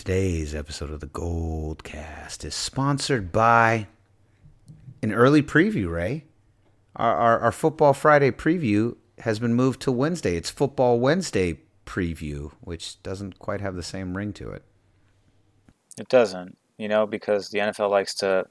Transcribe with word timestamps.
Today's 0.00 0.54
episode 0.54 0.88
of 0.88 1.00
the 1.00 1.08
Goldcast 1.08 2.42
is 2.46 2.54
sponsored 2.54 3.30
by 3.30 3.86
an 5.02 5.12
early 5.12 5.42
preview, 5.42 5.90
Ray. 5.90 6.24
Our, 6.96 7.14
our, 7.14 7.38
our 7.40 7.52
Football 7.52 7.92
Friday 7.92 8.30
preview 8.30 8.96
has 9.18 9.38
been 9.38 9.52
moved 9.52 9.82
to 9.82 9.92
Wednesday. 9.92 10.36
It's 10.36 10.48
Football 10.48 11.00
Wednesday 11.00 11.60
preview, 11.84 12.50
which 12.62 13.02
doesn't 13.02 13.38
quite 13.38 13.60
have 13.60 13.76
the 13.76 13.82
same 13.82 14.16
ring 14.16 14.32
to 14.32 14.48
it. 14.48 14.62
It 15.98 16.08
doesn't, 16.08 16.56
you 16.78 16.88
know, 16.88 17.06
because 17.06 17.50
the 17.50 17.58
NFL 17.58 17.90
likes 17.90 18.14
to. 18.14 18.46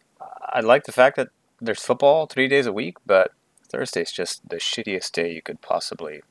I 0.53 0.59
like 0.59 0.83
the 0.83 0.91
fact 0.91 1.15
that 1.15 1.29
there's 1.59 1.81
football 1.81 2.27
three 2.27 2.47
days 2.47 2.67
a 2.67 2.71
week, 2.71 2.97
but 3.07 3.31
Thursday's 3.69 4.11
just 4.11 4.47
the 4.47 4.57
shittiest 4.57 5.13
day 5.13 5.33
you 5.33 5.41
could 5.41 5.61
possibly 5.61 6.21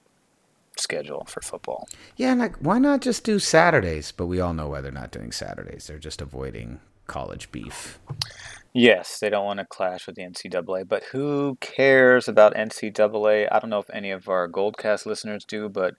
schedule 0.80 1.24
for 1.28 1.40
football. 1.40 1.88
Yeah, 2.16 2.34
like 2.34 2.56
why 2.56 2.78
not 2.78 3.00
just 3.00 3.24
do 3.24 3.38
Saturdays? 3.38 4.12
But 4.12 4.26
we 4.26 4.40
all 4.40 4.54
know 4.54 4.68
why 4.68 4.80
they're 4.80 4.92
not 4.92 5.10
doing 5.10 5.32
Saturdays. 5.32 5.86
They're 5.86 5.98
just 5.98 6.20
avoiding 6.20 6.80
college 7.06 7.50
beef. 7.52 7.98
Yes, 8.74 9.18
they 9.18 9.30
don't 9.30 9.46
want 9.46 9.60
to 9.60 9.64
clash 9.66 10.06
with 10.06 10.16
the 10.16 10.22
NCAA, 10.22 10.86
but 10.86 11.02
who 11.04 11.56
cares 11.60 12.28
about 12.28 12.54
NCAA? 12.54 13.48
I 13.50 13.58
don't 13.58 13.70
know 13.70 13.78
if 13.78 13.90
any 13.90 14.10
of 14.10 14.28
our 14.28 14.46
Goldcast 14.48 15.06
listeners 15.06 15.44
do, 15.44 15.68
but 15.68 15.94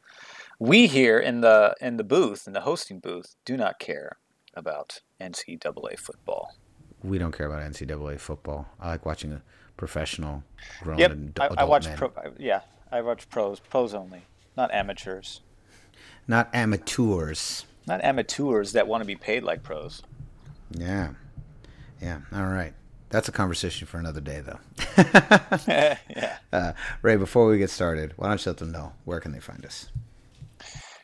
we 0.60 0.88
here 0.88 1.18
in 1.20 1.42
the 1.42 1.76
in 1.82 1.98
the 1.98 2.04
booth, 2.04 2.46
in 2.48 2.54
the 2.54 2.62
hosting 2.62 3.00
booth, 3.00 3.36
do 3.44 3.58
not 3.58 3.80
care 3.80 4.18
about 4.54 5.02
NCAA 5.20 5.98
football. 5.98 6.54
We 7.04 7.18
don't 7.18 7.32
care 7.36 7.48
about 7.48 7.62
NCAA 7.64 8.20
football. 8.20 8.68
I 8.80 8.90
like 8.90 9.06
watching 9.06 9.32
a 9.34 9.42
professional 9.78 10.44
grown 10.82 11.00
Yep, 11.00 11.12
ad- 11.12 11.38
I, 11.40 11.46
adult 11.46 11.60
I 11.60 11.64
watch 11.64 11.86
men. 11.88 11.98
pro. 11.98 12.12
Yeah, 12.38 12.62
I 12.92 13.02
watch 13.02 13.30
pros, 13.30 13.60
pros 13.60 13.94
only, 13.94 14.26
not 14.60 14.74
amateurs, 14.74 15.40
not 16.28 16.54
amateurs. 16.54 17.66
not 17.88 18.04
amateurs 18.04 18.74
that 18.74 18.88
want 18.90 19.00
to 19.00 19.06
be 19.06 19.16
paid 19.16 19.42
like 19.42 19.64
pros. 19.64 20.04
Yeah. 20.72 21.12
Yeah. 22.02 22.20
All 22.34 22.46
right. 22.48 22.74
That's 23.10 23.30
a 23.30 23.32
conversation 23.32 23.88
for 23.88 24.00
another 24.00 24.20
day, 24.20 24.42
though. 24.42 24.60
yeah. 26.10 26.38
Uh, 26.52 26.74
Ray, 27.02 27.16
before 27.16 27.48
we 27.48 27.58
get 27.58 27.70
started, 27.70 28.14
why 28.18 28.28
don't 28.28 28.46
you 28.46 28.50
let 28.52 28.58
them 28.58 28.74
know 28.74 28.92
where 29.06 29.22
can 29.22 29.32
they 29.32 29.40
find 29.40 29.66
us? 29.66 29.88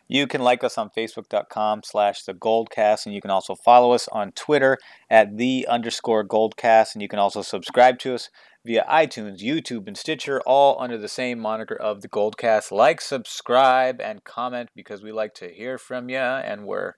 You 0.10 0.28
can 0.28 0.42
like 0.42 0.62
us 0.66 0.78
on 0.78 0.90
Facebook.com 0.90 1.84
slash 1.86 2.24
the 2.24 2.34
Goldcast, 2.34 3.06
and 3.06 3.16
you 3.16 3.22
can 3.22 3.32
also 3.32 3.56
follow 3.56 3.94
us 3.94 4.10
on 4.10 4.34
Twitter 4.34 4.78
at 5.10 5.38
the 5.38 5.66
underscore 5.68 6.28
Goldcast, 6.28 6.94
and 6.94 7.02
you 7.02 7.08
can 7.08 7.20
also 7.20 7.42
subscribe 7.42 8.00
to 8.00 8.16
us 8.16 8.30
via 8.66 8.84
iTunes, 8.90 9.44
YouTube, 9.44 9.88
and 9.88 9.96
Stitcher, 9.96 10.42
all 10.42 10.82
under 10.82 10.98
the 10.98 11.08
same 11.08 11.40
moniker 11.40 11.76
of 11.76 12.02
the 12.02 12.10
Goldcast. 12.10 12.72
Like, 12.72 13.00
subscribe, 13.00 14.02
and 14.02 14.24
comment 14.24 14.70
because 14.76 15.04
we 15.04 15.12
like 15.12 15.36
to 15.36 15.50
hear 15.50 15.78
from 15.78 16.10
you, 16.10 16.18
and 16.18 16.66
we're 16.66 16.94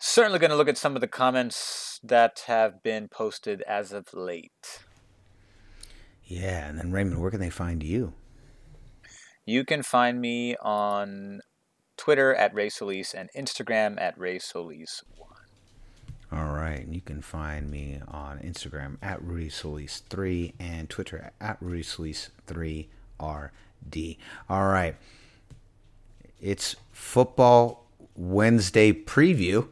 certainly 0.00 0.40
going 0.40 0.50
to 0.50 0.56
look 0.56 0.68
at 0.68 0.76
some 0.76 0.96
of 0.96 1.00
the 1.00 1.06
comments 1.06 2.00
that 2.02 2.42
have 2.46 2.82
been 2.82 3.06
posted 3.06 3.62
as 3.62 3.92
of 3.92 4.12
late. 4.12 4.80
Yeah. 6.24 6.68
And 6.68 6.78
then, 6.78 6.90
Raymond, 6.90 7.20
where 7.20 7.30
can 7.30 7.40
they 7.40 7.50
find 7.50 7.82
you? 7.82 8.14
You 9.46 9.64
can 9.64 9.82
find 9.82 10.20
me 10.20 10.56
on 10.56 11.40
Twitter 11.96 12.34
at 12.34 12.54
Ray 12.54 12.68
Solis 12.68 13.14
and 13.14 13.28
Instagram 13.36 14.00
at 14.00 14.18
Ray 14.18 14.38
Solis. 14.38 15.02
All 16.32 16.52
right. 16.52 16.84
And 16.84 16.94
you 16.94 17.00
can 17.00 17.22
find 17.22 17.68
me 17.70 18.00
on 18.06 18.38
Instagram 18.38 18.98
at 19.02 19.20
Rudy 19.22 19.48
Solis3 19.48 20.52
and 20.60 20.88
Twitter 20.88 21.32
at 21.40 21.56
Rudy 21.60 21.82
Solis3RD. 21.82 24.16
All 24.48 24.68
right. 24.68 24.94
It's 26.40 26.76
Football 26.92 27.84
Wednesday 28.14 28.92
preview. 28.92 29.66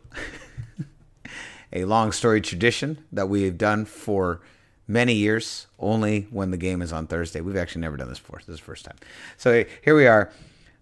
a 1.72 1.84
long 1.84 2.12
story 2.12 2.40
tradition 2.40 3.04
that 3.12 3.28
we 3.28 3.44
have 3.44 3.58
done 3.58 3.84
for 3.84 4.40
many 4.86 5.14
years, 5.14 5.66
only 5.78 6.22
when 6.30 6.50
the 6.50 6.56
game 6.56 6.82
is 6.82 6.92
on 6.92 7.06
Thursday. 7.06 7.40
We've 7.40 7.56
actually 7.56 7.82
never 7.82 7.96
done 7.96 8.08
this 8.08 8.18
before. 8.18 8.38
This 8.38 8.54
is 8.54 8.60
the 8.60 8.64
first 8.64 8.84
time. 8.84 8.96
So 9.36 9.64
here 9.84 9.94
we 9.94 10.06
are. 10.06 10.32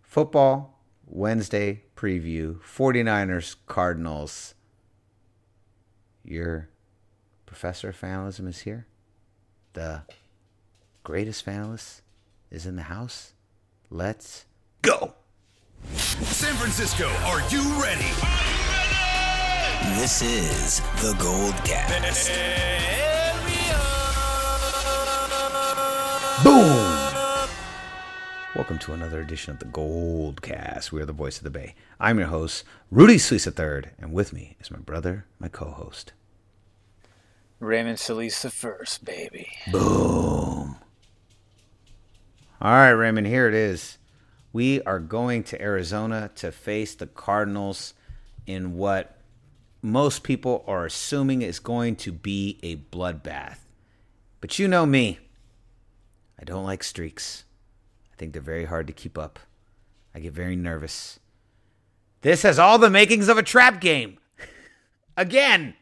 Football 0.02 0.78
Wednesday 1.06 1.82
preview 1.96 2.58
49ers 2.60 3.56
Cardinals. 3.66 4.54
Your 6.26 6.68
professor 7.46 7.90
of 7.90 7.96
fanalism 7.96 8.48
is 8.48 8.60
here. 8.60 8.86
The 9.74 10.02
greatest 11.04 11.46
fanalist 11.46 12.00
is 12.50 12.66
in 12.66 12.74
the 12.74 12.82
house. 12.82 13.32
Let's 13.90 14.46
go. 14.82 15.14
San 15.94 16.54
Francisco, 16.54 17.06
are 17.26 17.40
you 17.48 17.62
ready? 17.80 18.10
This 20.00 20.20
is 20.22 20.80
the 21.00 21.14
Goldcast. 21.18 22.32
Boom! 26.42 26.96
Welcome 28.56 28.78
to 28.80 28.94
another 28.94 29.20
edition 29.20 29.52
of 29.52 29.58
the 29.58 29.66
Goldcast. 29.66 30.90
We 30.90 31.02
are 31.02 31.06
the 31.06 31.12
voice 31.12 31.36
of 31.36 31.44
the 31.44 31.50
Bay. 31.50 31.74
I'm 32.00 32.18
your 32.18 32.28
host, 32.28 32.64
Rudy 32.90 33.18
Solis 33.18 33.46
III, 33.46 33.92
and 33.98 34.12
with 34.12 34.32
me 34.32 34.56
is 34.58 34.70
my 34.70 34.78
brother, 34.78 35.26
my 35.38 35.48
co-host. 35.48 36.14
Raymond 37.60 37.98
Solis 37.98 38.42
the 38.42 38.50
first, 38.50 39.04
baby. 39.04 39.48
Boom. 39.72 40.76
All 42.60 42.72
right, 42.72 42.90
Raymond, 42.90 43.26
here 43.26 43.48
it 43.48 43.54
is. 43.54 43.98
We 44.52 44.82
are 44.82 44.98
going 44.98 45.42
to 45.44 45.60
Arizona 45.60 46.30
to 46.36 46.52
face 46.52 46.94
the 46.94 47.06
Cardinals 47.06 47.94
in 48.46 48.76
what 48.76 49.18
most 49.82 50.22
people 50.22 50.64
are 50.66 50.86
assuming 50.86 51.42
is 51.42 51.58
going 51.58 51.96
to 51.96 52.12
be 52.12 52.58
a 52.62 52.76
bloodbath. 52.76 53.58
But 54.40 54.58
you 54.58 54.68
know 54.68 54.86
me. 54.86 55.18
I 56.40 56.44
don't 56.44 56.64
like 56.64 56.82
streaks. 56.82 57.44
I 58.12 58.16
think 58.16 58.32
they're 58.32 58.42
very 58.42 58.66
hard 58.66 58.86
to 58.86 58.92
keep 58.92 59.16
up. 59.16 59.38
I 60.14 60.20
get 60.20 60.32
very 60.32 60.56
nervous. 60.56 61.20
This 62.22 62.42
has 62.42 62.58
all 62.58 62.78
the 62.78 62.90
makings 62.90 63.28
of 63.28 63.38
a 63.38 63.42
trap 63.42 63.80
game. 63.80 64.18
Again. 65.16 65.74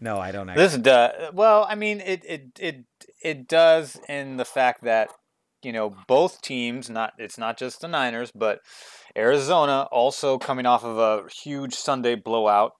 No, 0.00 0.18
I 0.18 0.30
don't 0.30 0.48
actually. 0.48 0.64
This 0.64 0.76
does 0.78 1.32
well. 1.34 1.66
I 1.68 1.74
mean, 1.74 2.00
it 2.00 2.24
it 2.24 2.42
it 2.58 2.84
it 3.22 3.48
does 3.48 4.00
in 4.08 4.36
the 4.36 4.44
fact 4.44 4.84
that 4.84 5.10
you 5.62 5.72
know 5.72 5.94
both 6.06 6.40
teams. 6.40 6.88
Not 6.88 7.14
it's 7.18 7.38
not 7.38 7.58
just 7.58 7.80
the 7.80 7.88
Niners, 7.88 8.30
but 8.30 8.60
Arizona 9.16 9.88
also 9.90 10.38
coming 10.38 10.66
off 10.66 10.84
of 10.84 10.98
a 10.98 11.28
huge 11.42 11.74
Sunday 11.74 12.14
blowout. 12.14 12.72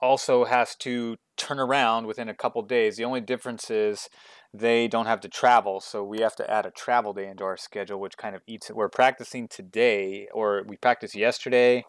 Also 0.00 0.44
has 0.44 0.74
to 0.76 1.16
turn 1.36 1.58
around 1.58 2.06
within 2.06 2.28
a 2.28 2.34
couple 2.34 2.60
days. 2.62 2.96
The 2.96 3.04
only 3.04 3.20
difference 3.20 3.70
is 3.70 4.08
they 4.52 4.88
don't 4.88 5.06
have 5.06 5.20
to 5.20 5.28
travel, 5.28 5.80
so 5.80 6.04
we 6.04 6.20
have 6.20 6.36
to 6.36 6.50
add 6.50 6.66
a 6.66 6.70
travel 6.70 7.14
day 7.14 7.28
into 7.28 7.44
our 7.44 7.56
schedule, 7.56 7.98
which 8.00 8.18
kind 8.18 8.36
of 8.36 8.42
eats 8.46 8.68
it. 8.68 8.76
We're 8.76 8.88
practicing 8.88 9.48
today, 9.48 10.28
or 10.34 10.64
we 10.66 10.76
practiced 10.76 11.14
yesterday. 11.14 11.84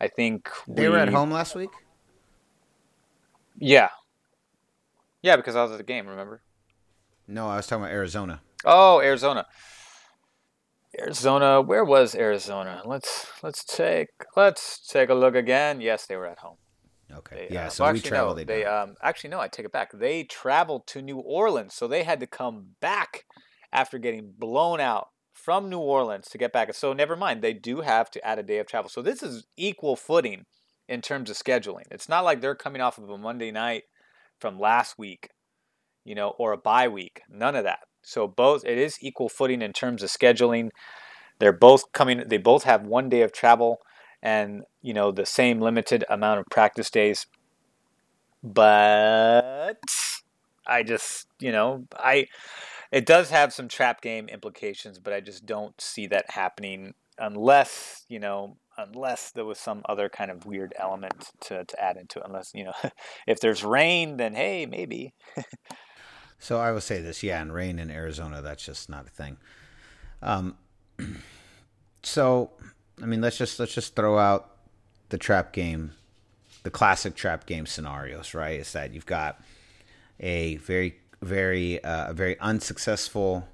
I 0.00 0.08
think 0.08 0.48
they 0.66 0.88
were 0.88 0.96
at 0.96 1.10
home 1.10 1.30
last 1.30 1.54
week? 1.54 1.70
Yeah, 3.58 3.90
yeah, 5.22 5.36
because 5.36 5.56
I 5.56 5.62
was 5.62 5.72
at 5.72 5.78
the 5.78 5.84
game. 5.84 6.06
Remember? 6.06 6.42
No, 7.26 7.48
I 7.48 7.56
was 7.56 7.66
talking 7.66 7.84
about 7.84 7.94
Arizona. 7.94 8.40
Oh, 8.64 9.00
Arizona. 9.00 9.46
Arizona. 10.98 11.60
Where 11.60 11.84
was 11.84 12.14
Arizona? 12.14 12.82
Let's 12.84 13.28
let's 13.42 13.64
take 13.64 14.08
let's 14.36 14.86
take 14.86 15.08
a 15.08 15.14
look 15.14 15.34
again. 15.34 15.80
Yes, 15.80 16.06
they 16.06 16.16
were 16.16 16.26
at 16.26 16.38
home. 16.38 16.56
Okay. 17.12 17.48
They, 17.48 17.54
yeah, 17.54 17.66
uh, 17.66 17.70
so 17.70 17.84
well, 17.84 17.92
we 17.92 17.98
actually, 17.98 18.08
traveled. 18.08 18.36
No, 18.36 18.44
they 18.44 18.44
they 18.44 18.64
um 18.64 18.94
actually 19.02 19.30
no, 19.30 19.40
I 19.40 19.48
take 19.48 19.66
it 19.66 19.72
back. 19.72 19.92
They 19.92 20.24
traveled 20.24 20.86
to 20.88 21.02
New 21.02 21.18
Orleans, 21.18 21.74
so 21.74 21.86
they 21.86 22.02
had 22.02 22.20
to 22.20 22.26
come 22.26 22.70
back 22.80 23.24
after 23.72 23.98
getting 23.98 24.32
blown 24.36 24.80
out 24.80 25.08
from 25.32 25.70
New 25.70 25.78
Orleans 25.78 26.28
to 26.28 26.38
get 26.38 26.52
back. 26.52 26.74
So 26.74 26.92
never 26.92 27.16
mind, 27.16 27.42
they 27.42 27.52
do 27.52 27.80
have 27.80 28.10
to 28.12 28.26
add 28.26 28.38
a 28.38 28.42
day 28.42 28.58
of 28.58 28.66
travel. 28.66 28.90
So 28.90 29.02
this 29.02 29.22
is 29.22 29.46
equal 29.56 29.96
footing 29.96 30.44
in 30.88 31.00
terms 31.00 31.30
of 31.30 31.36
scheduling. 31.36 31.84
It's 31.90 32.08
not 32.08 32.24
like 32.24 32.40
they're 32.40 32.54
coming 32.54 32.82
off 32.82 32.98
of 32.98 33.08
a 33.08 33.16
Monday 33.16 33.50
night 33.50 33.84
from 34.40 34.58
last 34.58 34.98
week, 34.98 35.30
you 36.04 36.14
know, 36.14 36.30
or 36.38 36.52
a 36.52 36.58
bye 36.58 36.88
week. 36.88 37.22
None 37.28 37.54
of 37.56 37.64
that. 37.64 37.80
So 38.02 38.26
both 38.26 38.64
it 38.64 38.78
is 38.78 38.98
equal 39.00 39.28
footing 39.28 39.62
in 39.62 39.72
terms 39.72 40.02
of 40.02 40.10
scheduling. 40.10 40.70
They're 41.38 41.52
both 41.52 41.92
coming. 41.92 42.24
They 42.26 42.38
both 42.38 42.64
have 42.64 42.84
one 42.84 43.08
day 43.08 43.22
of 43.22 43.32
travel, 43.32 43.78
and 44.22 44.62
you 44.82 44.94
know 44.94 45.10
the 45.10 45.26
same 45.26 45.60
limited 45.60 46.04
amount 46.08 46.40
of 46.40 46.46
practice 46.50 46.90
days. 46.90 47.26
But 48.42 49.78
I 50.66 50.82
just, 50.82 51.26
you 51.38 51.52
know, 51.52 51.86
I 51.96 52.26
it 52.90 53.06
does 53.06 53.30
have 53.30 53.52
some 53.52 53.68
trap 53.68 54.00
game 54.00 54.28
implications, 54.28 54.98
but 54.98 55.12
I 55.12 55.20
just 55.20 55.46
don't 55.46 55.78
see 55.80 56.06
that 56.08 56.30
happening 56.30 56.94
unless 57.18 58.04
you 58.08 58.18
know 58.18 58.56
unless 58.88 59.30
there 59.30 59.44
was 59.44 59.58
some 59.58 59.82
other 59.88 60.08
kind 60.08 60.30
of 60.30 60.46
weird 60.46 60.72
element 60.78 61.30
to, 61.40 61.64
to 61.64 61.82
add 61.82 61.96
into 61.96 62.18
it. 62.18 62.24
Unless 62.26 62.52
you 62.54 62.64
know, 62.64 62.72
if 63.26 63.40
there's 63.40 63.64
rain, 63.64 64.16
then 64.16 64.34
hey, 64.34 64.66
maybe. 64.66 65.14
So 66.42 66.58
I 66.58 66.72
will 66.72 66.80
say 66.80 67.02
this, 67.02 67.22
yeah, 67.22 67.42
and 67.42 67.52
rain 67.52 67.78
in 67.78 67.90
Arizona, 67.90 68.40
that's 68.40 68.64
just 68.64 68.88
not 68.88 69.06
a 69.06 69.10
thing. 69.10 69.36
Um, 70.22 70.56
so 72.02 72.50
I 73.02 73.06
mean, 73.06 73.20
let's 73.20 73.36
just 73.36 73.60
let's 73.60 73.74
just 73.74 73.94
throw 73.94 74.18
out 74.18 74.56
the 75.10 75.18
trap 75.18 75.52
game 75.52 75.92
the 76.62 76.70
classic 76.70 77.14
trap 77.14 77.46
game 77.46 77.66
scenarios, 77.66 78.34
right? 78.34 78.60
Is 78.60 78.72
that 78.72 78.92
you've 78.92 79.06
got 79.06 79.40
a 80.18 80.56
very 80.56 80.96
very 81.22 81.82
uh, 81.82 82.10
a 82.10 82.12
very 82.14 82.38
unsuccessful 82.40 83.46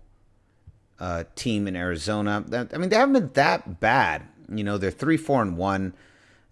uh, 0.98 1.24
team 1.34 1.68
in 1.68 1.76
Arizona. 1.76 2.44
I 2.72 2.78
mean, 2.78 2.88
they 2.88 2.96
haven't 2.96 3.12
been 3.12 3.30
that 3.34 3.80
bad. 3.80 4.22
You 4.50 4.64
know, 4.64 4.78
they're 4.78 4.90
three, 4.90 5.16
four, 5.16 5.42
and 5.42 5.56
one. 5.56 5.94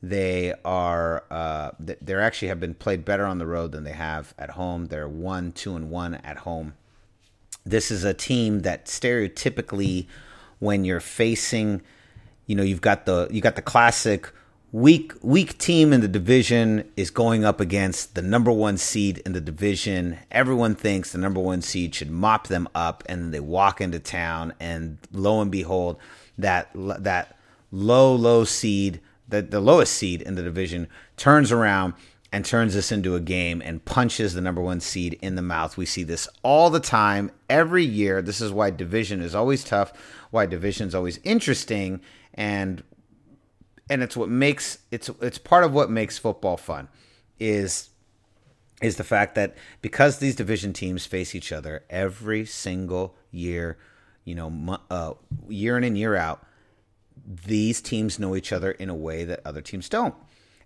They 0.03 0.53
are 0.65 1.25
uh, 1.31 1.71
they 1.81 2.15
actually 2.15 2.49
have 2.49 2.61
been 2.61 2.75
played 2.75 3.05
better 3.05 3.25
on 3.25 3.39
the 3.39 3.47
road 3.47 3.73
than 3.73 3.85
they 3.85 3.93
have 3.93 4.35
at 4.39 4.51
home. 4.51 4.87
They're 4.87 5.09
one, 5.09 5.53
two, 5.53 5.77
and 5.77 5.91
one 5.91 6.17
at 6.17 6.39
home. 6.39 6.75
This 7.65 7.91
is 7.91 8.05
a 8.05 8.13
team 8.13 8.61
that 8.61 8.85
stereotypically, 8.87 10.07
when 10.59 10.85
you're 10.85 11.01
facing, 11.01 11.81
you 12.47 12.55
know, 12.55 12.63
you've 12.63 12.83
got 12.83 13.07
the 13.07 13.29
you 13.31 13.41
got 13.41 13.57
the 13.57 13.63
classic 13.63 14.31
weak 14.75 15.13
weak 15.23 15.57
team 15.57 15.93
in 15.93 16.01
the 16.01 16.09
division 16.09 16.91
is 16.97 17.09
going 17.09 17.45
up 17.45 17.61
against 17.61 18.17
the 18.17 18.23
number 18.23 18.51
one 18.51 18.77
seed 18.77 19.19
in 19.19 19.33
the 19.33 19.41
division. 19.41 20.19
Everyone 20.33 20.75
thinks 20.75 21.13
the 21.13 21.19
number 21.19 21.41
one 21.41 21.63
seed 21.63 21.95
should 21.95 22.11
mop 22.11 22.49
them 22.49 22.69
up, 22.75 23.05
and 23.07 23.33
they 23.33 23.39
walk 23.39 23.81
into 23.81 24.01
town, 24.01 24.53
and 24.59 24.99
lo 25.13 25.41
and 25.41 25.51
behold, 25.51 25.97
that 26.37 26.71
that 26.75 27.34
low 27.75 28.15
low 28.15 28.45
seed, 28.45 29.01
the 29.29 29.43
the 29.43 29.61
lowest 29.61 29.93
seed 29.93 30.23
in 30.23 30.37
the 30.37 30.43
division, 30.43 30.89
turns 31.17 31.51
around 31.51 31.95
and 32.33 32.45
turns 32.45 32.75
this 32.75 32.91
into 32.91 33.15
a 33.15 33.21
game 33.21 33.61
and 33.65 33.85
punches 33.85 34.35
the 34.35 34.41
number 34.41 34.63
one 34.63 34.81
seed 34.81 35.19
in 35.21 35.35
the 35.35 35.43
mouth. 35.43 35.77
We 35.77 35.87
see 35.87 36.03
this 36.03 36.29
all 36.43 36.71
the 36.71 36.81
time, 36.81 37.31
every 37.49 37.85
year. 37.85 38.23
This 38.23 38.41
is 38.41 38.53
why 38.53 38.71
division 38.71 39.21
is 39.21 39.35
always 39.35 39.65
tough, 39.65 39.93
why 40.31 40.47
division 40.47 40.89
is 40.89 40.95
always 40.95 41.19
interesting, 41.25 42.01
and 42.33 42.83
and 43.91 44.03
it's 44.03 44.17
what 44.17 44.29
makes 44.29 44.79
it's 44.91 45.11
it's 45.21 45.39
part 45.39 45.65
of 45.65 45.73
what 45.73 45.91
makes 45.91 46.17
football 46.17 46.57
fun 46.57 46.89
is 47.39 47.91
is 48.83 48.97
the 48.97 49.05
fact 49.05 49.35
that 49.35 49.57
because 49.81 50.19
these 50.19 50.37
division 50.37 50.73
teams 50.73 51.07
face 51.07 51.35
each 51.35 51.53
other 51.53 51.85
every 51.89 52.45
single 52.45 53.17
year, 53.31 53.79
you 54.25 54.35
know, 54.35 54.79
uh, 54.91 55.15
year 55.49 55.77
in 55.77 55.85
and 55.85 55.97
year 55.97 56.17
out, 56.17 56.45
these 57.27 57.81
teams 57.81 58.19
know 58.19 58.37
each 58.37 58.53
other 58.53 58.73
in 58.73 58.91
a 58.91 58.95
way 58.95 59.25
that 59.25 59.41
other 59.45 59.61
teams 59.61 59.89
don't. 59.89 60.15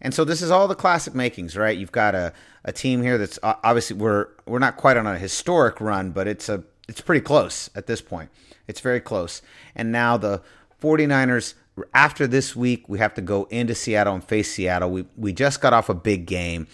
And 0.01 0.15
so 0.15 0.25
this 0.25 0.43
is 0.43 0.51
all 0.51 0.69
the 0.69 0.75
classic 0.75 1.15
makings, 1.15 1.57
right? 1.57 1.77
You've 1.77 1.93
got 1.93 2.15
a, 2.15 2.33
a 2.65 2.73
team 2.73 3.03
here 3.03 3.19
that's 3.19 3.39
obviously 3.43 3.97
we're 3.97 4.29
we're 4.47 4.59
not 4.59 4.77
quite 4.77 4.97
on 4.97 5.07
a 5.07 5.19
historic 5.19 5.81
run, 5.81 6.11
but 6.13 6.29
it's 6.29 6.49
a 6.49 6.63
it's 6.89 7.01
pretty 7.01 7.21
close 7.21 7.69
at 7.75 7.87
this 7.87 8.01
point. 8.01 8.31
It's 8.67 8.81
very 8.81 9.01
close. 9.01 9.43
And 9.75 9.91
now 9.91 10.17
the 10.17 10.43
49ers 10.81 11.55
after 11.95 12.27
this 12.27 12.57
week, 12.57 12.89
we 12.89 12.99
have 12.99 13.15
to 13.15 13.21
go 13.21 13.45
into 13.51 13.75
Seattle 13.75 14.15
and 14.15 14.25
face 14.25 14.53
Seattle. 14.53 14.91
We 14.91 15.07
we 15.17 15.33
just 15.33 15.61
got 15.61 15.73
off 15.73 15.89
a 15.89 15.95
big 15.95 16.27
game. 16.27 16.67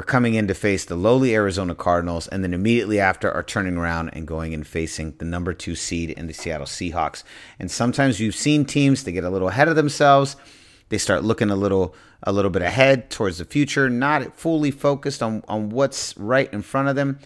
We're 0.00 0.04
coming 0.04 0.32
in 0.32 0.48
to 0.48 0.54
face 0.54 0.86
the 0.86 0.96
lowly 0.96 1.34
Arizona 1.34 1.74
Cardinals, 1.74 2.26
and 2.26 2.42
then 2.42 2.54
immediately 2.54 2.98
after 2.98 3.30
are 3.30 3.42
turning 3.42 3.76
around 3.76 4.08
and 4.14 4.26
going 4.26 4.54
and 4.54 4.66
facing 4.66 5.12
the 5.18 5.26
number 5.26 5.52
two 5.52 5.74
seed 5.74 6.08
in 6.08 6.26
the 6.26 6.32
Seattle 6.32 6.64
Seahawks. 6.64 7.22
And 7.58 7.70
sometimes 7.70 8.18
you've 8.18 8.34
seen 8.34 8.64
teams 8.64 9.04
they 9.04 9.12
get 9.12 9.24
a 9.24 9.28
little 9.28 9.48
ahead 9.48 9.68
of 9.68 9.76
themselves. 9.76 10.36
They 10.88 10.96
start 10.96 11.22
looking 11.22 11.50
a 11.50 11.54
little 11.54 11.94
a 12.22 12.32
little 12.32 12.50
bit 12.50 12.62
ahead 12.62 13.10
towards 13.10 13.36
the 13.36 13.44
future, 13.44 13.90
not 13.90 14.34
fully 14.34 14.70
focused 14.70 15.22
on, 15.22 15.44
on 15.46 15.68
what's 15.68 16.16
right 16.16 16.50
in 16.50 16.62
front 16.62 16.88
of 16.88 16.96
them. 16.96 17.18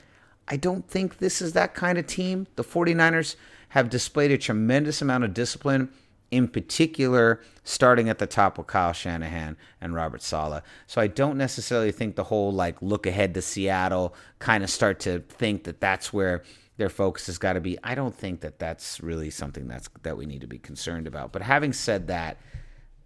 I 0.49 0.57
don't 0.57 0.85
think 0.89 1.19
this 1.19 1.41
is 1.41 1.53
that 1.53 1.75
kind 1.75 1.97
of 1.97 2.09
team. 2.09 2.49
The 2.57 2.65
49ers 2.65 3.37
have 3.69 3.89
displayed 3.89 4.33
a 4.33 4.39
tremendous 4.39 5.01
amount 5.01 5.23
of 5.23 5.33
discipline 5.33 5.91
in 6.35 6.49
particular, 6.49 7.41
starting 7.63 8.09
at 8.09 8.19
the 8.19 8.27
top 8.27 8.59
with 8.59 8.67
Kyle 8.67 8.93
Shanahan 8.93 9.57
and 9.81 9.95
Robert 9.95 10.21
Saleh. 10.21 10.63
So 10.87 11.01
I 11.01 11.07
don't 11.07 11.39
necessarily 11.39 11.93
think 11.93 12.17
the 12.17 12.25
whole 12.25 12.53
like 12.53 12.81
look 12.83 13.07
ahead 13.07 13.35
to 13.35 13.43
Seattle 13.43 14.15
kind 14.39 14.65
of 14.65 14.71
start 14.71 15.01
to 15.01 15.21
think 15.21 15.65
that 15.65 15.81
that's 15.81 16.13
where 16.13 16.43
their 16.77 16.89
focus 16.89 17.27
has 17.27 17.39
got 17.39 17.53
to 17.53 17.61
be. 17.61 17.79
I 17.85 17.95
don't 17.95 18.15
think 18.15 18.41
that 18.41 18.59
that's 18.59 19.01
really 19.01 19.31
something 19.31 19.69
that's 19.69 19.89
that 20.03 20.17
we 20.17 20.27
need 20.27 20.41
to 20.41 20.47
be 20.47 20.59
concerned 20.59 21.07
about. 21.07 21.33
But 21.33 21.43
having 21.43 21.73
said 21.73 22.09
that, 22.09 22.39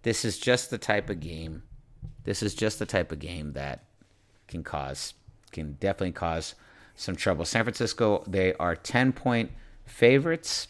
this 0.01 0.25
is 0.25 0.39
just 0.39 0.71
the 0.71 0.77
type 0.77 1.09
of 1.09 1.19
game. 1.19 1.63
This 2.23 2.41
is 2.41 2.55
just 2.55 2.79
the 2.79 2.85
type 2.85 3.11
of 3.11 3.19
game 3.19 3.53
that 3.53 3.85
can 4.47 4.63
cause 4.63 5.13
can 5.51 5.73
definitely 5.73 6.11
cause 6.11 6.55
some 6.95 7.15
trouble. 7.15 7.45
San 7.45 7.63
Francisco, 7.63 8.23
they 8.27 8.53
are 8.55 8.75
10 8.75 9.13
point 9.13 9.51
favorites. 9.85 10.67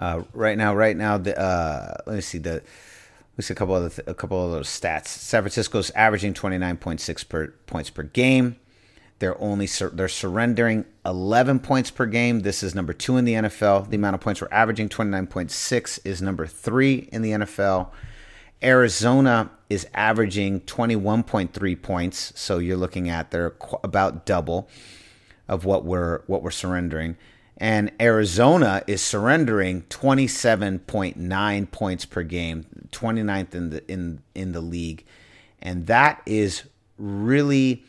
Uh, 0.00 0.22
right 0.32 0.56
now, 0.56 0.74
right 0.74 0.96
now, 0.96 1.18
the 1.18 1.38
uh, 1.38 1.94
let 2.06 2.16
me 2.16 2.20
see 2.22 2.38
the. 2.38 2.62
Let's 3.36 3.46
see 3.46 3.52
a 3.52 3.54
couple 3.54 3.76
of 3.76 4.00
a 4.06 4.14
couple 4.14 4.44
of 4.44 4.50
those 4.50 4.68
stats. 4.68 5.06
San 5.06 5.42
Francisco's 5.42 5.90
averaging 5.92 6.34
twenty 6.34 6.58
nine 6.58 6.76
point 6.76 7.00
six 7.00 7.22
per 7.22 7.48
points 7.66 7.90
per 7.90 8.02
game. 8.02 8.56
They're 9.18 9.40
only 9.40 9.66
sur- 9.66 9.90
they're 9.90 10.08
surrendering 10.08 10.84
eleven 11.06 11.58
points 11.58 11.90
per 11.90 12.06
game. 12.06 12.40
This 12.40 12.62
is 12.62 12.74
number 12.74 12.92
two 12.92 13.16
in 13.18 13.24
the 13.24 13.34
NFL. 13.34 13.88
The 13.88 13.96
amount 13.96 14.14
of 14.14 14.20
points 14.20 14.40
we're 14.40 14.48
averaging 14.50 14.88
twenty 14.88 15.10
nine 15.10 15.26
point 15.26 15.50
six 15.50 15.98
is 15.98 16.20
number 16.20 16.46
three 16.46 17.08
in 17.12 17.22
the 17.22 17.30
NFL. 17.30 17.90
Arizona 18.62 19.50
is 19.70 19.86
averaging 19.94 20.60
21.3 20.60 21.80
points, 21.80 22.32
so 22.38 22.58
you're 22.58 22.76
looking 22.76 23.08
at 23.08 23.30
they're 23.30 23.50
qu- 23.50 23.78
about 23.82 24.26
double 24.26 24.68
of 25.48 25.64
what 25.64 25.84
we're 25.84 26.20
what 26.26 26.42
we're 26.42 26.50
surrendering 26.50 27.16
and 27.60 27.92
Arizona 28.00 28.82
is 28.86 29.02
surrendering 29.02 29.82
27.9 29.82 31.70
points 31.70 32.06
per 32.06 32.22
game, 32.22 32.64
29th 32.90 33.54
in 33.54 33.70
the 33.70 33.92
in 33.92 34.22
in 34.34 34.52
the 34.52 34.62
league. 34.62 35.04
And 35.60 35.86
that 35.86 36.22
is 36.24 36.62
really 36.96 37.84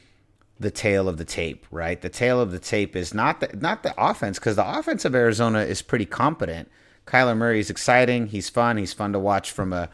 the 0.59 0.71
tale 0.71 1.07
of 1.07 1.17
the 1.17 1.25
tape, 1.25 1.65
right? 1.71 2.01
The 2.01 2.09
tale 2.09 2.41
of 2.41 2.51
the 2.51 2.59
tape 2.59 2.97
is 2.97 3.13
not 3.13 3.39
the 3.39 3.49
not 3.55 3.83
the 3.83 3.93
offense 3.97 4.37
because 4.37 4.57
the 4.57 4.77
offense 4.77 5.05
of 5.05 5.15
Arizona 5.15 5.59
is 5.59 5.81
pretty 5.81 6.05
competent. 6.05 6.69
Kyler 7.07 7.35
Murray 7.35 7.61
is 7.61 7.69
exciting. 7.69 8.27
He's 8.27 8.49
fun. 8.49 8.75
He's 8.75 8.93
fun 8.93 9.13
to 9.13 9.19
watch 9.19 9.51
from 9.51 9.73
a, 9.73 9.89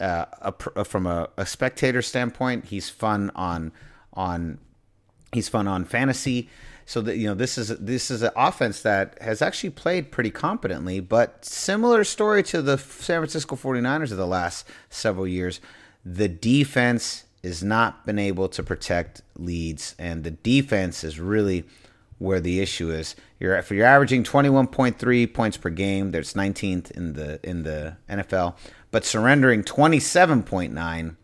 uh, 0.00 0.24
a 0.40 0.84
from 0.84 1.06
a, 1.06 1.28
a 1.36 1.44
spectator 1.44 2.00
standpoint. 2.00 2.66
He's 2.66 2.88
fun 2.88 3.30
on 3.36 3.72
on 4.14 4.58
he's 5.32 5.50
fun 5.50 5.68
on 5.68 5.84
fantasy. 5.84 6.48
So 6.88 7.02
that 7.02 7.18
you 7.18 7.26
know, 7.26 7.34
this 7.34 7.58
is 7.58 7.68
this 7.68 8.10
is 8.10 8.22
an 8.22 8.30
offense 8.34 8.80
that 8.80 9.18
has 9.20 9.42
actually 9.42 9.68
played 9.68 10.10
pretty 10.10 10.30
competently, 10.30 11.00
but 11.00 11.44
similar 11.44 12.02
story 12.02 12.42
to 12.44 12.62
the 12.62 12.78
San 12.78 13.20
Francisco 13.20 13.56
49ers 13.56 14.10
of 14.10 14.16
the 14.16 14.26
last 14.26 14.66
several 14.88 15.28
years. 15.28 15.60
The 16.02 16.28
defense 16.28 17.24
has 17.44 17.62
not 17.62 18.06
been 18.06 18.18
able 18.18 18.48
to 18.48 18.62
protect 18.62 19.20
leads, 19.36 19.94
and 19.98 20.24
the 20.24 20.30
defense 20.30 21.04
is 21.04 21.20
really 21.20 21.64
where 22.16 22.40
the 22.40 22.58
issue 22.58 22.90
is. 22.90 23.14
You're 23.38 23.58
if 23.58 23.70
you're 23.70 23.84
averaging 23.84 24.24
21.3 24.24 25.34
points 25.34 25.58
per 25.58 25.68
game, 25.68 26.12
there's 26.12 26.32
19th 26.32 26.90
in 26.92 27.12
the 27.12 27.38
in 27.46 27.64
the 27.64 27.98
NFL, 28.08 28.56
but 28.90 29.04
surrendering 29.04 29.62
27.9 29.62 31.16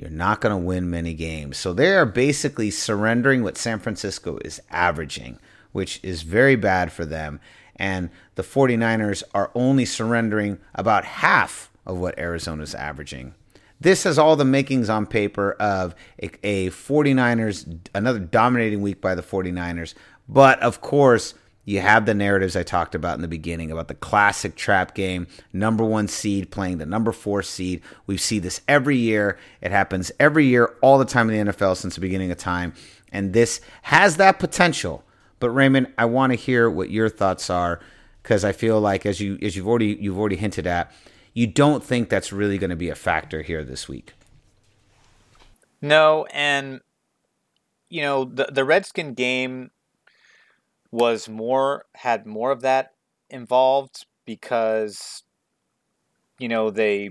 you're 0.00 0.08
not 0.08 0.40
going 0.40 0.50
to 0.50 0.66
win 0.66 0.88
many 0.88 1.12
games. 1.12 1.58
So 1.58 1.74
they 1.74 1.94
are 1.94 2.06
basically 2.06 2.70
surrendering 2.70 3.42
what 3.42 3.58
San 3.58 3.78
Francisco 3.78 4.38
is 4.42 4.58
averaging, 4.70 5.38
which 5.72 6.00
is 6.02 6.22
very 6.22 6.56
bad 6.56 6.90
for 6.90 7.04
them. 7.04 7.38
And 7.76 8.08
the 8.34 8.42
49ers 8.42 9.22
are 9.34 9.50
only 9.54 9.84
surrendering 9.84 10.58
about 10.74 11.04
half 11.04 11.70
of 11.84 11.98
what 11.98 12.18
Arizona's 12.18 12.74
averaging. 12.74 13.34
This 13.78 14.04
has 14.04 14.18
all 14.18 14.36
the 14.36 14.44
makings 14.44 14.88
on 14.88 15.06
paper 15.06 15.52
of 15.52 15.94
a, 16.22 16.30
a 16.42 16.70
49ers, 16.70 17.78
another 17.94 18.18
dominating 18.18 18.80
week 18.80 19.02
by 19.02 19.14
the 19.14 19.22
49ers. 19.22 19.92
But 20.26 20.60
of 20.60 20.80
course, 20.80 21.34
you 21.64 21.80
have 21.80 22.06
the 22.06 22.14
narratives 22.14 22.56
I 22.56 22.62
talked 22.62 22.94
about 22.94 23.16
in 23.16 23.22
the 23.22 23.28
beginning 23.28 23.70
about 23.70 23.88
the 23.88 23.94
classic 23.94 24.56
trap 24.56 24.94
game, 24.94 25.26
number 25.52 25.84
one 25.84 26.08
seed 26.08 26.50
playing 26.50 26.78
the 26.78 26.86
number 26.86 27.12
four 27.12 27.42
seed. 27.42 27.82
We 28.06 28.16
see 28.16 28.38
this 28.38 28.62
every 28.66 28.96
year. 28.96 29.38
It 29.60 29.70
happens 29.70 30.10
every 30.18 30.46
year, 30.46 30.76
all 30.80 30.98
the 30.98 31.04
time 31.04 31.30
in 31.30 31.46
the 31.46 31.52
NFL 31.52 31.76
since 31.76 31.94
the 31.94 32.00
beginning 32.00 32.30
of 32.30 32.38
time. 32.38 32.72
And 33.12 33.32
this 33.32 33.60
has 33.82 34.16
that 34.16 34.38
potential. 34.38 35.04
But 35.38 35.50
Raymond, 35.50 35.92
I 35.98 36.06
want 36.06 36.32
to 36.32 36.36
hear 36.36 36.70
what 36.70 36.90
your 36.90 37.08
thoughts 37.08 37.50
are 37.50 37.80
because 38.22 38.44
I 38.44 38.52
feel 38.52 38.80
like 38.80 39.04
as 39.06 39.20
you 39.20 39.38
as 39.42 39.56
you've 39.56 39.68
already 39.68 39.98
you've 40.00 40.18
already 40.18 40.36
hinted 40.36 40.66
at, 40.66 40.92
you 41.34 41.46
don't 41.46 41.84
think 41.84 42.08
that's 42.08 42.32
really 42.32 42.58
going 42.58 42.70
to 42.70 42.76
be 42.76 42.88
a 42.88 42.94
factor 42.94 43.42
here 43.42 43.64
this 43.64 43.88
week. 43.88 44.12
No, 45.80 46.26
and 46.32 46.80
you 47.88 48.02
know 48.02 48.24
the 48.24 48.48
the 48.52 48.64
Redskin 48.64 49.14
game 49.14 49.70
was 50.90 51.28
more 51.28 51.86
had 51.94 52.26
more 52.26 52.50
of 52.50 52.62
that 52.62 52.92
involved 53.28 54.06
because 54.24 55.22
you 56.38 56.48
know 56.48 56.70
they 56.70 57.10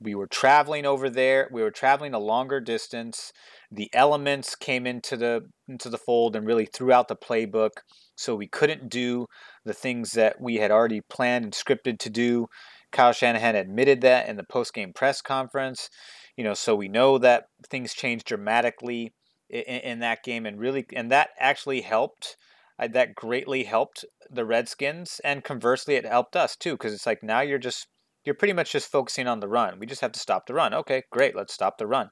we 0.00 0.14
were 0.14 0.26
traveling 0.26 0.84
over 0.84 1.08
there 1.08 1.48
we 1.52 1.62
were 1.62 1.70
traveling 1.70 2.14
a 2.14 2.18
longer 2.18 2.60
distance 2.60 3.32
the 3.70 3.88
elements 3.92 4.56
came 4.56 4.86
into 4.86 5.16
the 5.16 5.48
into 5.68 5.88
the 5.88 5.98
fold 5.98 6.34
and 6.34 6.46
really 6.46 6.66
threw 6.66 6.90
out 6.92 7.06
the 7.06 7.16
playbook 7.16 7.70
so 8.16 8.34
we 8.34 8.48
couldn't 8.48 8.90
do 8.90 9.26
the 9.64 9.72
things 9.72 10.12
that 10.12 10.40
we 10.40 10.56
had 10.56 10.70
already 10.70 11.00
planned 11.00 11.44
and 11.44 11.54
scripted 11.54 11.98
to 11.98 12.10
do 12.10 12.48
Kyle 12.92 13.12
Shanahan 13.12 13.56
admitted 13.56 14.02
that 14.02 14.28
in 14.28 14.36
the 14.36 14.44
post-game 14.44 14.92
press 14.92 15.20
conference. 15.20 15.88
You 16.36 16.44
know, 16.44 16.54
so 16.54 16.76
we 16.76 16.88
know 16.88 17.18
that 17.18 17.48
things 17.68 17.94
changed 17.94 18.26
dramatically 18.26 19.12
in, 19.50 19.62
in 19.62 19.98
that 20.00 20.22
game, 20.22 20.46
and 20.46 20.60
really, 20.60 20.86
and 20.92 21.10
that 21.10 21.30
actually 21.38 21.80
helped. 21.80 22.36
Uh, 22.82 22.88
that 22.88 23.14
greatly 23.14 23.62
helped 23.62 24.04
the 24.28 24.44
Redskins, 24.44 25.20
and 25.22 25.44
conversely, 25.44 25.94
it 25.94 26.04
helped 26.04 26.34
us 26.34 26.56
too, 26.56 26.72
because 26.72 26.92
it's 26.92 27.06
like 27.06 27.22
now 27.22 27.40
you're 27.40 27.58
just 27.58 27.86
you're 28.24 28.34
pretty 28.34 28.54
much 28.54 28.72
just 28.72 28.90
focusing 28.90 29.28
on 29.28 29.40
the 29.40 29.48
run. 29.48 29.78
We 29.78 29.86
just 29.86 30.00
have 30.00 30.12
to 30.12 30.20
stop 30.20 30.46
the 30.46 30.54
run. 30.54 30.74
Okay, 30.74 31.04
great, 31.10 31.36
let's 31.36 31.52
stop 31.52 31.78
the 31.78 31.86
run. 31.86 32.10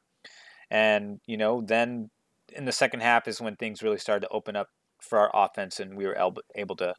And 0.70 1.20
you 1.26 1.36
know, 1.36 1.60
then 1.60 2.10
in 2.54 2.66
the 2.66 2.72
second 2.72 3.00
half 3.00 3.26
is 3.26 3.40
when 3.40 3.56
things 3.56 3.82
really 3.82 3.98
started 3.98 4.26
to 4.26 4.32
open 4.32 4.54
up 4.54 4.68
for 5.00 5.18
our 5.18 5.30
offense, 5.34 5.80
and 5.80 5.96
we 5.96 6.06
were 6.06 6.16
able 6.54 6.76
to 6.76 6.94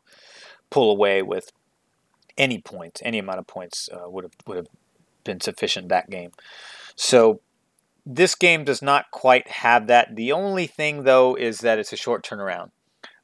pull 0.69 0.91
away 0.91 1.21
with 1.21 1.51
any 2.37 2.59
points, 2.59 3.01
any 3.05 3.19
amount 3.19 3.39
of 3.39 3.47
points 3.47 3.87
uh, 3.93 4.09
would 4.09 4.25
have 4.25 4.33
would 4.47 4.57
have 4.57 4.67
been 5.23 5.39
sufficient 5.39 5.87
that 5.87 6.09
game. 6.09 6.31
So 6.95 7.39
this 8.05 8.35
game 8.35 8.65
does 8.65 8.81
not 8.81 9.11
quite 9.11 9.47
have 9.47 9.87
that. 9.87 10.15
The 10.17 10.33
only 10.33 10.67
thing 10.67 11.03
though 11.03 11.35
is 11.35 11.59
that 11.59 11.79
it's 11.79 11.93
a 11.93 11.97
short 11.97 12.25
turnaround. 12.25 12.71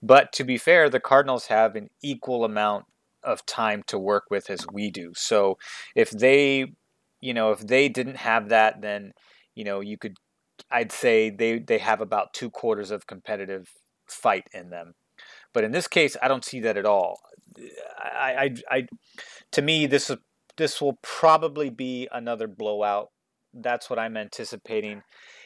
But 0.01 0.32
to 0.34 0.44
be 0.44 0.58
fair, 0.58 0.89
the 0.89 1.00
Cardinals 1.00 1.48
have 1.48 1.75
an 1.75 1.89
equal 2.04 2.46
amount 2.46 2.86
of 3.24 3.46
time 3.46 3.84
to 3.88 3.98
work 3.98 4.25
with 4.30 4.50
as 4.50 4.66
we 4.72 4.92
do. 4.92 5.12
So 5.16 5.58
if 5.96 6.12
they, 6.12 6.74
you 7.20 7.34
know, 7.34 7.51
if 7.51 7.60
they 7.60 7.89
didn't 7.89 8.18
have 8.18 8.50
that, 8.50 8.82
then 8.82 9.13
you 9.56 9.63
know 9.63 9.80
you 9.80 9.98
could, 9.98 10.18
I'd 10.72 10.92
say 10.92 11.30
they 11.30 11.60
they 11.60 11.80
have 11.80 12.01
about 12.01 12.34
two 12.34 12.50
quarters 12.50 12.92
of 12.92 13.08
competitive 13.08 13.70
fight 14.08 14.48
in 14.54 14.70
them. 14.70 14.94
But 15.54 15.63
in 15.63 15.72
this 15.72 15.88
case, 15.88 16.16
I 16.22 16.27
don't 16.27 16.46
see 16.46 16.60
that 16.62 16.77
at 16.77 16.86
all. 16.86 17.20
I, 17.98 18.54
I, 18.70 18.75
I 18.77 18.88
to 19.54 19.62
me, 19.62 19.88
this 19.88 20.10
is 20.10 20.18
this 20.58 20.82
will 20.82 21.00
probably 21.01 21.70
be 21.70 22.08
another 22.12 22.48
blowout. 22.48 23.10
That's 23.54 23.89
what 23.89 24.00
I'm 24.00 24.18
anticipating. 24.18 25.04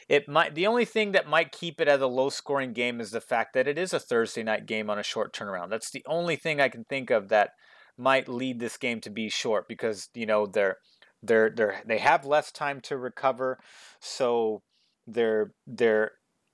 It 0.08 0.28
might 0.28 0.54
the 0.54 0.66
only 0.66 0.84
thing 0.84 1.12
that 1.12 1.28
might 1.28 1.52
keep 1.52 1.80
it 1.80 1.88
as 1.88 2.00
a 2.00 2.06
low 2.06 2.28
scoring 2.28 2.72
game 2.72 3.00
is 3.00 3.10
the 3.10 3.20
fact 3.20 3.54
that 3.54 3.68
it 3.68 3.78
is 3.78 3.92
a 3.92 4.00
Thursday 4.00 4.42
night 4.42 4.66
game 4.66 4.90
on 4.90 4.98
a 4.98 5.02
short 5.02 5.32
turnaround. 5.32 5.70
That's 5.70 5.90
the 5.90 6.04
only 6.06 6.36
thing 6.36 6.60
I 6.60 6.68
can 6.68 6.84
think 6.84 7.10
of 7.10 7.28
that 7.28 7.50
might 7.96 8.28
lead 8.28 8.58
this 8.58 8.76
game 8.76 9.00
to 9.02 9.10
be 9.10 9.28
short 9.28 9.68
because 9.68 10.08
you 10.14 10.26
know 10.26 10.46
they're 10.46 10.78
they're 11.22 11.50
they're 11.50 11.82
they 11.86 11.98
have 11.98 12.24
less 12.24 12.50
time 12.50 12.80
to 12.82 12.96
recover, 12.96 13.58
so 14.00 14.62
they're 15.06 15.52
they're 15.66 16.12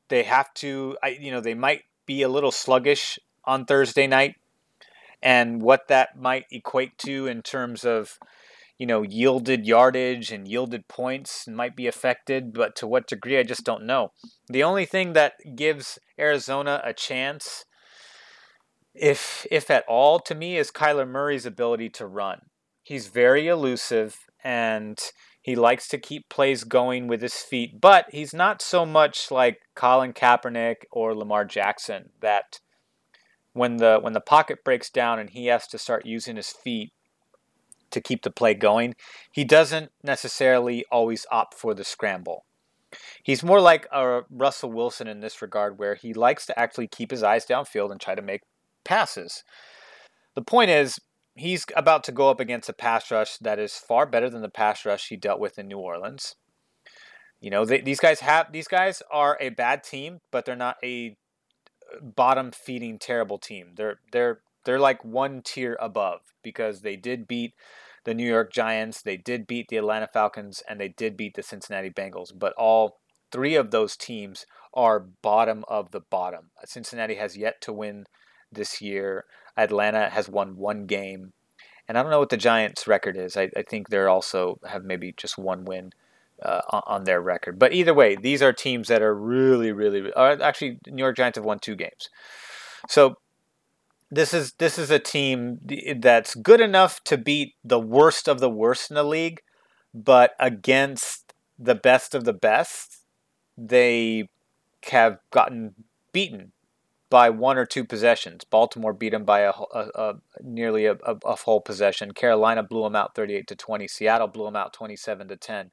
they 0.09 0.23
have 0.25 0.53
to 0.55 0.97
I 1.03 1.09
you 1.21 1.31
know 1.31 1.41
they 1.41 1.55
might 1.55 1.83
be 2.07 2.23
a 2.23 2.29
little 2.29 2.53
sluggish 2.53 3.19
on 3.45 3.65
Thursday 3.65 4.07
night 4.07 4.37
and 5.23 5.61
what 5.63 5.89
that 5.89 6.19
might 6.19 6.47
equate 6.51 6.97
to 6.99 7.27
in 7.27 7.43
terms 7.43 7.85
of 7.85 8.19
you 8.79 8.87
know 8.87 9.03
yielded 9.03 9.67
yardage 9.67 10.31
and 10.31 10.49
yielded 10.49 10.89
points 10.89 11.47
might 11.49 11.77
be 11.77 11.87
affected 11.87 12.53
but 12.53 12.77
to 12.77 12.87
what 12.87 13.09
degree 13.09 13.39
I 13.39 13.43
just 13.43 13.65
don't 13.65 13.85
know. 13.85 14.13
The 14.49 14.63
only 14.63 14.87
thing 14.87 15.13
that 15.13 15.35
gives 15.57 15.99
Arizona 16.19 16.81
a 16.85 16.93
chance 16.93 17.65
if 18.95 19.47
if 19.51 19.71
at 19.71 19.85
all 19.89 20.21
to 20.21 20.35
me 20.35 20.57
is 20.57 20.71
Kyler 20.71 21.09
Murray's 21.09 21.47
ability 21.47 21.91
to 21.91 22.07
run. 22.07 22.43
He's 22.83 23.09
very 23.09 23.49
elusive 23.49 24.17
and 24.43 24.99
he 25.43 25.57
likes 25.57 25.89
to 25.89 25.99
keep 25.99 26.29
plays 26.29 26.65
going 26.65 27.09
with 27.09 27.23
his 27.23 27.37
feet, 27.37 27.81
but 27.81 28.07
he's 28.11 28.35
not 28.35 28.61
so 28.61 28.85
much 28.85 29.31
like 29.31 29.59
Colin 29.75 30.13
Kaepernick 30.13 30.85
or 30.93 31.15
Lamar 31.15 31.45
Jackson 31.45 32.11
that 32.21 32.61
when 33.53 33.79
the 33.79 33.99
when 34.01 34.13
the 34.13 34.21
pocket 34.21 34.59
breaks 34.65 34.91
down 34.91 35.19
and 35.19 35.31
he 35.31 35.47
has 35.47 35.67
to 35.69 35.79
start 35.79 36.07
using 36.07 36.37
his 36.37 36.51
feet 36.51 36.93
to 37.91 38.01
keep 38.01 38.23
the 38.23 38.31
play 38.31 38.55
going, 38.55 38.95
he 39.33 39.45
doesn't 39.45 39.93
necessarily 40.03 40.85
always 40.91 41.27
opt 41.31 41.55
for 41.55 41.75
the 41.75 41.85
scramble. 41.85 42.45
He's 43.23 43.45
more 43.45 43.61
like 43.61 43.87
a 43.93 44.23
Russell 44.31 44.73
Wilson 44.73 45.09
in 45.09 45.21
this 45.21 45.43
regard, 45.43 45.79
where 45.79 45.95
he 45.95 46.15
likes 46.15 46.47
to 46.47 46.59
actually 46.59 46.89
keep 46.89 47.11
his 47.11 47.23
eyes 47.23 47.45
downfield 47.47 47.91
and 47.91 48.01
try 48.01 48.15
to 48.15 48.23
make 48.23 48.43
passes. 48.85 49.45
The 50.35 50.43
point 50.43 50.71
is, 50.71 50.99
he's 51.35 51.67
about 51.77 52.05
to 52.05 52.13
go 52.13 52.31
up 52.31 52.41
against 52.41 52.69
a 52.69 52.73
pass 52.73 53.11
rush 53.11 53.37
that 53.39 53.59
is 53.59 53.75
far 53.75 54.07
better 54.07 54.31
than 54.31 54.43
the 54.43 54.49
pass 54.49 54.85
rush 54.85 55.09
he 55.09 55.17
dealt 55.17 55.41
with 55.41 55.59
in 55.59 55.69
New 55.69 55.79
Orleans. 55.79 56.37
You 57.41 57.51
know, 57.51 57.65
they, 57.65 57.81
these 57.81 58.01
guys 58.01 58.21
have 58.21 58.53
these 58.53 58.69
guys 58.69 59.03
are 59.13 59.37
a 59.41 59.51
bad 59.51 59.85
team, 59.85 60.21
but 60.33 60.45
they're 60.45 60.57
not 60.57 60.77
a 60.83 61.17
bottom 62.03 62.51
feeding 62.51 62.99
terrible 62.99 63.39
team. 63.39 63.73
They're 63.77 64.01
they're 64.13 64.41
they're 64.69 64.79
like 64.79 65.03
one 65.03 65.41
tier 65.43 65.79
above 65.81 66.21
because 66.43 66.83
they 66.83 66.95
did 66.95 67.27
beat 67.27 67.55
the 68.05 68.13
New 68.13 68.29
York 68.29 68.53
Giants, 68.53 69.01
they 69.01 69.17
did 69.17 69.47
beat 69.47 69.69
the 69.69 69.79
Atlanta 69.79 70.07
Falcons, 70.07 70.63
and 70.69 70.79
they 70.79 70.89
did 70.89 71.17
beat 71.17 71.37
the 71.37 71.43
Cincinnati 71.43 71.89
Bengals. 71.89 72.39
But 72.39 72.53
all 72.59 73.01
three 73.33 73.55
of 73.55 73.71
those 73.71 73.97
teams 73.97 74.45
are 74.75 75.01
bottom 75.01 75.65
of 75.69 75.91
the 75.91 76.01
bottom. 76.01 76.51
Cincinnati 76.67 77.15
has 77.15 77.35
yet 77.35 77.63
to 77.63 77.73
win 77.73 78.05
this 78.53 78.83
year. 78.83 79.25
Atlanta 79.57 80.11
has 80.11 80.29
won 80.29 80.59
one 80.59 80.85
game. 80.85 81.33
And 81.89 81.97
I 81.97 82.03
don't 82.03 82.11
know 82.11 82.19
what 82.19 82.29
the 82.29 82.37
Giants' 82.37 82.87
record 82.87 83.17
is. 83.17 83.39
I, 83.39 83.49
I 83.57 83.63
think 83.63 83.89
they're 83.89 84.11
also 84.11 84.61
have 84.67 84.85
maybe 84.85 85.15
just 85.17 85.39
one 85.39 85.65
win 85.65 85.93
uh, 86.43 86.61
on 86.71 87.05
their 87.05 87.23
record. 87.23 87.59
But 87.59 87.73
either 87.73 87.95
way, 87.95 88.17
these 88.17 88.43
are 88.43 88.53
teams 88.53 88.89
that 88.89 89.01
are 89.01 89.15
really, 89.15 89.73
really. 89.73 90.13
actually, 90.15 90.79
New 90.87 91.03
York 91.03 91.17
Giants 91.17 91.39
have 91.39 91.47
won 91.47 91.59
two 91.59 91.75
games. 91.75 92.11
So 92.87 93.17
this 94.11 94.33
is 94.33 94.53
this 94.53 94.79
is 94.79 94.91
a 94.91 94.99
team 94.99 95.59
that's 95.97 96.35
good 96.35 96.61
enough 96.61 97.03
to 97.05 97.19
beat 97.19 97.55
the 97.63 97.79
worst 97.79 98.29
of 98.29 98.41
the 98.41 98.51
worst 98.51 98.91
in 98.91 98.95
the 98.95 99.05
league, 99.05 99.43
but 99.95 100.35
against 100.41 101.35
the 101.59 101.75
best 101.75 102.15
of 102.15 102.25
the 102.25 102.33
best, 102.33 103.03
they 103.57 104.29
have 104.91 105.19
gotten 105.31 105.75
beaten 106.13 106.53
by 107.11 107.31
one 107.31 107.59
or 107.59 107.67
two 107.67 107.85
possessions. 107.85 108.45
Baltimore 108.45 108.93
beat 108.93 109.13
them 109.13 109.25
by 109.25 109.41
a, 109.41 109.53
a, 109.75 109.89
a 109.95 110.15
nearly 110.43 110.87
a, 110.87 110.97
a, 111.03 111.37
full 111.37 111.61
possession. 111.61 112.13
Carolina 112.13 112.63
blew 112.63 112.83
them 112.83 112.97
out 112.97 113.15
38 113.15 113.47
to 113.47 113.57
20. 113.57 113.89
Seattle 113.89 114.29
blew 114.29 114.45
them 114.45 114.57
out 114.57 114.73
27 114.73 115.29
to 115.29 115.37
10 115.37 115.71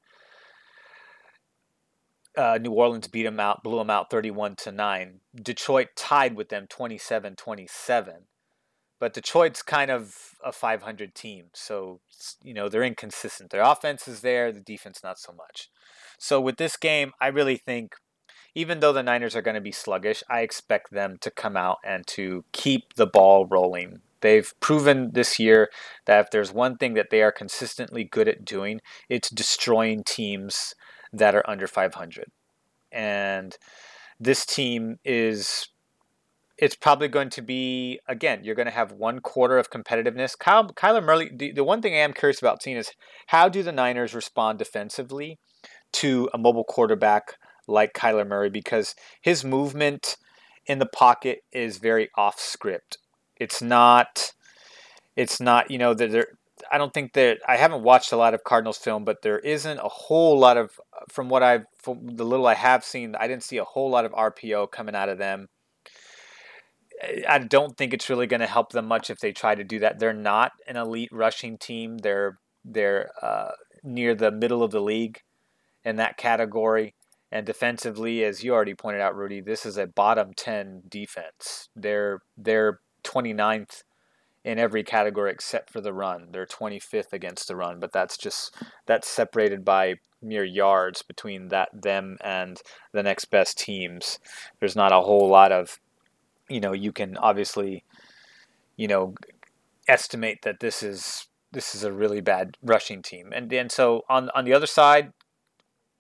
uh, 2.37 2.57
New 2.61 2.71
Orleans 2.71 3.07
beat 3.07 3.23
them 3.23 3.39
out, 3.39 3.63
blew 3.63 3.77
them 3.77 3.89
out 3.89 4.09
31 4.09 4.55
to 4.57 4.71
9. 4.71 5.19
Detroit 5.35 5.89
tied 5.95 6.35
with 6.35 6.49
them 6.49 6.67
27 6.67 7.35
27. 7.35 8.13
But 8.99 9.13
Detroit's 9.13 9.61
kind 9.61 9.91
of 9.91 10.15
a 10.43 10.51
500 10.51 11.13
team. 11.13 11.45
So, 11.53 11.99
you 12.41 12.53
know, 12.53 12.69
they're 12.69 12.83
inconsistent. 12.83 13.49
Their 13.49 13.61
offense 13.61 14.07
is 14.07 14.21
there, 14.21 14.51
the 14.51 14.61
defense 14.61 15.01
not 15.03 15.19
so 15.19 15.33
much. 15.33 15.69
So, 16.17 16.39
with 16.39 16.57
this 16.57 16.77
game, 16.77 17.11
I 17.19 17.27
really 17.27 17.57
think, 17.57 17.95
even 18.55 18.79
though 18.79 18.93
the 18.93 19.03
Niners 19.03 19.35
are 19.35 19.41
going 19.41 19.55
to 19.55 19.61
be 19.61 19.73
sluggish, 19.73 20.23
I 20.29 20.41
expect 20.41 20.91
them 20.91 21.17
to 21.21 21.29
come 21.29 21.57
out 21.57 21.79
and 21.83 22.07
to 22.07 22.45
keep 22.53 22.93
the 22.95 23.05
ball 23.05 23.45
rolling. 23.45 23.99
They've 24.21 24.53
proven 24.61 25.11
this 25.11 25.39
year 25.39 25.69
that 26.05 26.21
if 26.21 26.31
there's 26.31 26.53
one 26.53 26.77
thing 26.77 26.93
that 26.93 27.09
they 27.11 27.21
are 27.21 27.33
consistently 27.33 28.05
good 28.05 28.29
at 28.29 28.45
doing, 28.45 28.79
it's 29.09 29.29
destroying 29.29 30.03
teams 30.03 30.73
that 31.17 31.35
are 31.35 31.47
under 31.49 31.67
500. 31.67 32.31
And 32.91 33.57
this 34.19 34.45
team 34.45 34.97
is 35.03 35.67
it's 36.57 36.75
probably 36.75 37.09
going 37.09 37.29
to 37.29 37.41
be 37.41 37.99
again 38.07 38.41
you're 38.43 38.55
going 38.55 38.65
to 38.67 38.71
have 38.71 38.93
one 38.93 39.19
quarter 39.19 39.57
of 39.57 39.69
competitiveness. 39.69 40.37
Kyle, 40.37 40.69
kyler 40.69 41.03
murray 41.03 41.29
the, 41.35 41.51
the 41.51 41.63
one 41.63 41.81
thing 41.81 41.93
i 41.93 41.97
am 41.97 42.13
curious 42.13 42.39
about 42.39 42.63
seeing 42.63 42.77
is 42.77 42.91
how 43.27 43.49
do 43.49 43.61
the 43.61 43.73
niners 43.73 44.13
respond 44.13 44.57
defensively 44.59 45.37
to 45.93 46.29
a 46.33 46.37
mobile 46.37 46.63
quarterback 46.63 47.35
like 47.67 47.93
kyler 47.93 48.27
murray? 48.27 48.49
Because 48.49 48.95
his 49.21 49.43
movement 49.43 50.17
in 50.65 50.79
the 50.79 50.85
pocket 50.85 51.39
is 51.51 51.77
very 51.77 52.09
off 52.15 52.39
script. 52.39 52.97
It's 53.37 53.61
not 53.61 54.31
it's 55.15 55.41
not 55.41 55.69
you 55.69 55.77
know 55.77 55.93
there 55.93 56.27
I 56.71 56.77
don't 56.77 56.93
think 56.93 57.13
that 57.13 57.39
I 57.47 57.57
haven't 57.57 57.83
watched 57.83 58.11
a 58.11 58.17
lot 58.17 58.33
of 58.33 58.43
Cardinals 58.43 58.77
film, 58.77 59.05
but 59.05 59.21
there 59.21 59.39
isn't 59.39 59.79
a 59.79 59.87
whole 59.87 60.37
lot 60.37 60.57
of 60.57 60.79
from 61.09 61.29
what 61.29 61.43
I've 61.43 61.65
from 61.81 62.15
the 62.15 62.25
little 62.25 62.47
I 62.47 62.55
have 62.55 62.83
seen. 62.83 63.15
I 63.15 63.27
didn't 63.27 63.43
see 63.43 63.57
a 63.57 63.63
whole 63.63 63.89
lot 63.89 64.05
of 64.05 64.11
RPO 64.11 64.71
coming 64.71 64.95
out 64.95 65.09
of 65.09 65.17
them. 65.17 65.47
I 67.27 67.39
don't 67.39 67.75
think 67.77 67.93
it's 67.93 68.09
really 68.09 68.27
going 68.27 68.39
to 68.39 68.47
help 68.47 68.71
them 68.71 68.87
much 68.87 69.09
if 69.09 69.19
they 69.19 69.31
try 69.31 69.53
to 69.53 69.63
do 69.63 69.79
that. 69.79 69.99
They're 69.99 70.13
not 70.13 70.53
an 70.67 70.77
elite 70.77 71.09
rushing 71.11 71.57
team. 71.57 71.97
They're 71.97 72.39
they're 72.63 73.11
uh, 73.21 73.51
near 73.83 74.15
the 74.15 74.31
middle 74.31 74.63
of 74.63 74.71
the 74.71 74.81
league 74.81 75.21
in 75.83 75.97
that 75.97 76.17
category. 76.17 76.95
And 77.31 77.45
defensively, 77.45 78.23
as 78.23 78.43
you 78.43 78.53
already 78.53 78.75
pointed 78.75 79.01
out, 79.01 79.15
Rudy, 79.15 79.41
this 79.41 79.65
is 79.65 79.77
a 79.77 79.87
bottom 79.87 80.33
ten 80.35 80.83
defense. 80.87 81.69
They're 81.75 82.21
they're 82.37 82.79
29th 83.03 83.83
in 84.45 84.59
every 84.59 84.83
category 84.83 85.31
except 85.31 85.71
for 85.71 85.81
the 85.81 85.91
run. 85.91 86.27
They're 86.31 86.45
25th 86.45 87.11
against 87.11 87.47
the 87.47 87.55
run, 87.55 87.79
but 87.79 87.91
that's 87.91 88.15
just 88.15 88.55
that's 88.85 89.07
separated 89.07 89.65
by 89.65 89.95
mere 90.21 90.43
yards 90.43 91.01
between 91.01 91.47
that 91.49 91.69
them 91.73 92.17
and 92.23 92.61
the 92.91 93.01
next 93.01 93.25
best 93.25 93.57
teams. 93.57 94.19
There's 94.59 94.75
not 94.75 94.93
a 94.93 95.01
whole 95.01 95.27
lot 95.27 95.51
of 95.51 95.79
you 96.47 96.59
know, 96.59 96.73
you 96.73 96.91
can 96.91 97.17
obviously 97.17 97.83
you 98.77 98.87
know 98.87 99.15
estimate 99.87 100.43
that 100.43 100.59
this 100.59 100.83
is 100.83 101.27
this 101.51 101.73
is 101.73 101.83
a 101.83 101.91
really 101.91 102.21
bad 102.21 102.55
rushing 102.61 103.01
team. 103.01 103.33
And 103.33 103.51
and 103.51 103.71
so 103.71 104.03
on 104.07 104.29
on 104.35 104.45
the 104.45 104.53
other 104.53 104.67
side, 104.67 105.11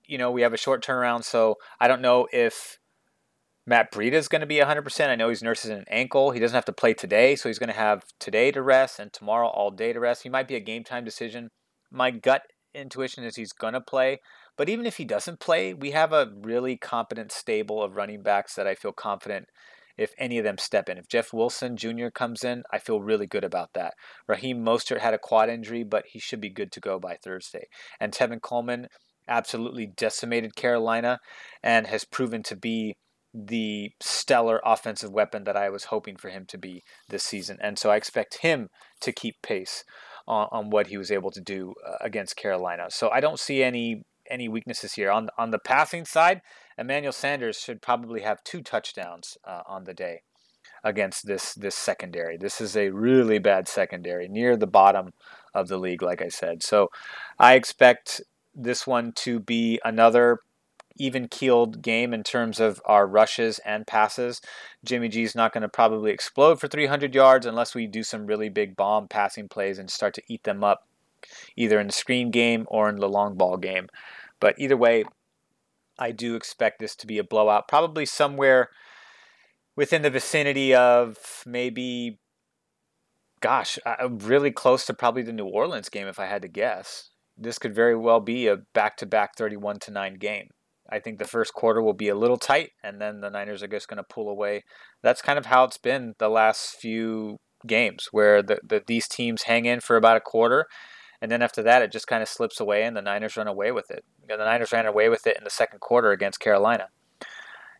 you 0.05 0.19
know, 0.19 0.29
we 0.29 0.43
have 0.43 0.53
a 0.53 0.57
short 0.57 0.85
turnaround. 0.85 1.23
So 1.23 1.55
I 1.79 1.87
don't 1.87 2.01
know 2.01 2.27
if 2.31 2.77
Matt 3.67 3.91
Breida 3.91 4.13
is 4.13 4.27
going 4.27 4.41
to 4.41 4.45
be 4.45 4.57
100%. 4.57 5.09
I 5.09 5.15
know 5.15 5.29
he's 5.29 5.41
nursing 5.41 5.71
an 5.71 5.85
ankle. 5.89 6.31
He 6.31 6.39
doesn't 6.39 6.55
have 6.55 6.65
to 6.65 6.73
play 6.73 6.93
today, 6.93 7.35
so 7.35 7.49
he's 7.49 7.57
going 7.57 7.69
to 7.69 7.73
have 7.73 8.03
today 8.19 8.51
to 8.51 8.61
rest 8.61 8.99
and 8.99 9.11
tomorrow 9.11 9.47
all 9.47 9.71
day 9.71 9.91
to 9.91 9.99
rest. 9.99 10.23
He 10.23 10.29
might 10.29 10.47
be 10.47 10.55
a 10.55 10.59
game 10.59 10.83
time 10.83 11.03
decision. 11.03 11.49
My 11.91 12.11
gut 12.11 12.43
intuition 12.75 13.23
is 13.23 13.35
he's 13.35 13.53
going 13.53 13.73
to 13.73 13.81
play. 13.81 14.19
But 14.57 14.69
even 14.69 14.85
if 14.85 14.97
he 14.97 15.05
doesn't 15.05 15.39
play, 15.39 15.73
we 15.73 15.91
have 15.91 16.13
a 16.13 16.31
really 16.41 16.77
competent 16.77 17.31
stable 17.31 17.81
of 17.81 17.95
running 17.95 18.21
backs 18.21 18.53
that 18.55 18.67
I 18.67 18.75
feel 18.75 18.93
confident 18.93 19.47
if 19.97 20.13
any 20.17 20.37
of 20.37 20.43
them 20.43 20.57
step 20.57 20.87
in. 20.87 20.97
If 20.97 21.07
Jeff 21.07 21.33
Wilson 21.33 21.75
Jr. 21.75 22.09
comes 22.13 22.43
in, 22.43 22.63
I 22.71 22.77
feel 22.77 23.01
really 23.01 23.27
good 23.27 23.43
about 23.43 23.73
that. 23.73 23.93
Raheem 24.27 24.63
Mostert 24.63 24.99
had 24.99 25.13
a 25.13 25.19
quad 25.19 25.49
injury, 25.49 25.83
but 25.83 26.05
he 26.07 26.19
should 26.19 26.41
be 26.41 26.49
good 26.49 26.71
to 26.73 26.79
go 26.79 26.99
by 26.99 27.15
Thursday. 27.15 27.67
And 27.99 28.11
Tevin 28.11 28.41
Coleman 28.41 28.89
absolutely 29.27 29.87
decimated 29.87 30.55
Carolina 30.55 31.19
and 31.63 31.87
has 31.87 32.03
proven 32.03 32.43
to 32.43 32.55
be 32.55 32.95
the 33.35 33.91
stellar 34.01 34.61
offensive 34.63 35.11
weapon 35.11 35.43
that 35.43 35.57
I 35.57 35.69
was 35.69 35.85
hoping 35.85 36.15
for 36.15 36.29
him 36.29 36.45
to 36.47 36.57
be 36.57 36.83
this 37.09 37.23
season. 37.23 37.57
And 37.61 37.77
so 37.77 37.91
I 37.91 37.97
expect 37.97 38.37
him 38.37 38.69
to 39.01 39.11
keep 39.11 39.41
pace 39.41 39.83
on, 40.25 40.47
on 40.51 40.69
what 40.69 40.87
he 40.87 40.97
was 40.97 41.11
able 41.11 41.31
to 41.31 41.41
do 41.41 41.73
uh, 41.85 41.97
against 41.99 42.37
Carolina. 42.37 42.85
So 42.89 43.09
I 43.09 43.19
don't 43.19 43.39
see 43.39 43.61
any 43.61 44.03
any 44.31 44.47
weaknesses 44.47 44.93
here 44.93 45.11
on 45.11 45.29
on 45.37 45.51
the 45.51 45.59
passing 45.59 46.05
side. 46.05 46.41
Emmanuel 46.77 47.11
Sanders 47.11 47.59
should 47.59 47.81
probably 47.81 48.21
have 48.21 48.43
two 48.43 48.61
touchdowns 48.61 49.37
uh, 49.43 49.61
on 49.67 49.83
the 49.83 49.93
day 49.93 50.21
against 50.83 51.27
this 51.27 51.53
this 51.53 51.75
secondary. 51.75 52.37
This 52.37 52.61
is 52.61 52.77
a 52.77 52.89
really 52.89 53.39
bad 53.39 53.67
secondary, 53.67 54.27
near 54.29 54.55
the 54.55 54.67
bottom 54.67 55.11
of 55.53 55.67
the 55.67 55.77
league, 55.77 56.01
like 56.01 56.21
I 56.21 56.29
said. 56.29 56.63
So 56.63 56.89
I 57.37 57.55
expect 57.55 58.21
this 58.53 58.87
one 58.87 59.11
to 59.17 59.39
be 59.39 59.79
another 59.83 60.39
even 60.95 61.27
keeled 61.27 61.81
game 61.81 62.13
in 62.13 62.23
terms 62.23 62.59
of 62.59 62.81
our 62.85 63.05
rushes 63.05 63.59
and 63.59 63.87
passes. 63.87 64.41
Jimmy 64.83 65.09
G 65.09 65.23
is 65.23 65.35
not 65.35 65.53
going 65.53 65.61
to 65.61 65.69
probably 65.69 66.11
explode 66.11 66.59
for 66.59 66.67
300 66.67 67.13
yards 67.13 67.45
unless 67.45 67.75
we 67.75 67.87
do 67.87 68.03
some 68.03 68.25
really 68.25 68.49
big 68.49 68.75
bomb 68.75 69.07
passing 69.07 69.47
plays 69.47 69.77
and 69.77 69.89
start 69.89 70.13
to 70.13 70.23
eat 70.27 70.43
them 70.43 70.63
up 70.63 70.87
either 71.55 71.79
in 71.79 71.87
the 71.87 71.93
screen 71.93 72.31
game 72.31 72.65
or 72.69 72.89
in 72.89 72.97
the 72.97 73.09
long 73.09 73.35
ball 73.35 73.57
game. 73.57 73.87
But 74.39 74.55
either 74.57 74.77
way, 74.77 75.05
I 75.97 76.11
do 76.11 76.35
expect 76.35 76.79
this 76.79 76.95
to 76.97 77.07
be 77.07 77.17
a 77.17 77.23
blowout, 77.23 77.67
probably 77.67 78.05
somewhere 78.05 78.69
within 79.75 80.01
the 80.01 80.09
vicinity 80.09 80.73
of 80.73 81.43
maybe, 81.45 82.19
gosh, 83.41 83.79
uh, 83.85 84.09
really 84.09 84.51
close 84.51 84.85
to 84.85 84.93
probably 84.93 85.21
the 85.21 85.33
New 85.33 85.45
Orleans 85.45 85.89
game 85.89 86.07
if 86.07 86.19
I 86.19 86.25
had 86.25 86.41
to 86.41 86.47
guess. 86.47 87.09
This 87.37 87.59
could 87.59 87.75
very 87.75 87.95
well 87.95 88.19
be 88.19 88.47
a 88.47 88.57
back 88.57 88.97
to 88.97 89.05
back 89.05 89.35
31 89.35 89.79
to 89.79 89.91
9 89.91 90.15
game. 90.15 90.49
I 90.89 90.99
think 90.99 91.17
the 91.17 91.25
first 91.25 91.53
quarter 91.53 91.81
will 91.81 91.93
be 91.93 92.09
a 92.09 92.15
little 92.15 92.37
tight, 92.37 92.71
and 92.83 93.01
then 93.01 93.21
the 93.21 93.29
Niners 93.29 93.63
are 93.63 93.67
just 93.67 93.87
going 93.87 93.97
to 93.97 94.03
pull 94.03 94.29
away. 94.29 94.63
That's 95.01 95.21
kind 95.21 95.39
of 95.39 95.47
how 95.47 95.63
it's 95.63 95.77
been 95.77 96.15
the 96.19 96.29
last 96.29 96.75
few 96.75 97.39
games, 97.65 98.09
where 98.11 98.43
the, 98.43 98.59
the 98.63 98.83
these 98.85 99.07
teams 99.07 99.43
hang 99.43 99.65
in 99.65 99.79
for 99.79 99.95
about 99.95 100.17
a 100.17 100.21
quarter, 100.21 100.67
and 101.21 101.31
then 101.31 101.41
after 101.41 101.63
that, 101.63 101.81
it 101.81 101.91
just 101.91 102.07
kind 102.07 102.21
of 102.21 102.29
slips 102.29 102.59
away, 102.59 102.83
and 102.83 102.95
the 102.95 103.01
Niners 103.01 103.35
run 103.35 103.47
away 103.47 103.71
with 103.71 103.89
it. 103.89 104.05
The 104.27 104.37
Niners 104.37 104.71
ran 104.71 104.85
away 104.85 105.09
with 105.09 105.25
it 105.25 105.37
in 105.37 105.43
the 105.43 105.49
second 105.49 105.79
quarter 105.79 106.11
against 106.11 106.39
Carolina, 106.39 106.89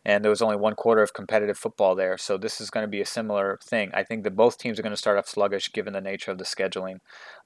and 0.04 0.24
there 0.24 0.30
was 0.30 0.42
only 0.42 0.56
one 0.56 0.74
quarter 0.74 1.02
of 1.02 1.14
competitive 1.14 1.56
football 1.56 1.94
there. 1.94 2.18
So 2.18 2.36
this 2.36 2.60
is 2.60 2.70
going 2.70 2.84
to 2.84 2.90
be 2.90 3.00
a 3.00 3.06
similar 3.06 3.60
thing. 3.62 3.92
I 3.94 4.02
think 4.02 4.24
that 4.24 4.34
both 4.34 4.58
teams 4.58 4.80
are 4.80 4.82
going 4.82 4.92
to 4.92 4.96
start 4.96 5.16
off 5.16 5.28
sluggish 5.28 5.72
given 5.72 5.92
the 5.92 6.00
nature 6.00 6.32
of 6.32 6.38
the 6.38 6.44
scheduling, 6.44 6.98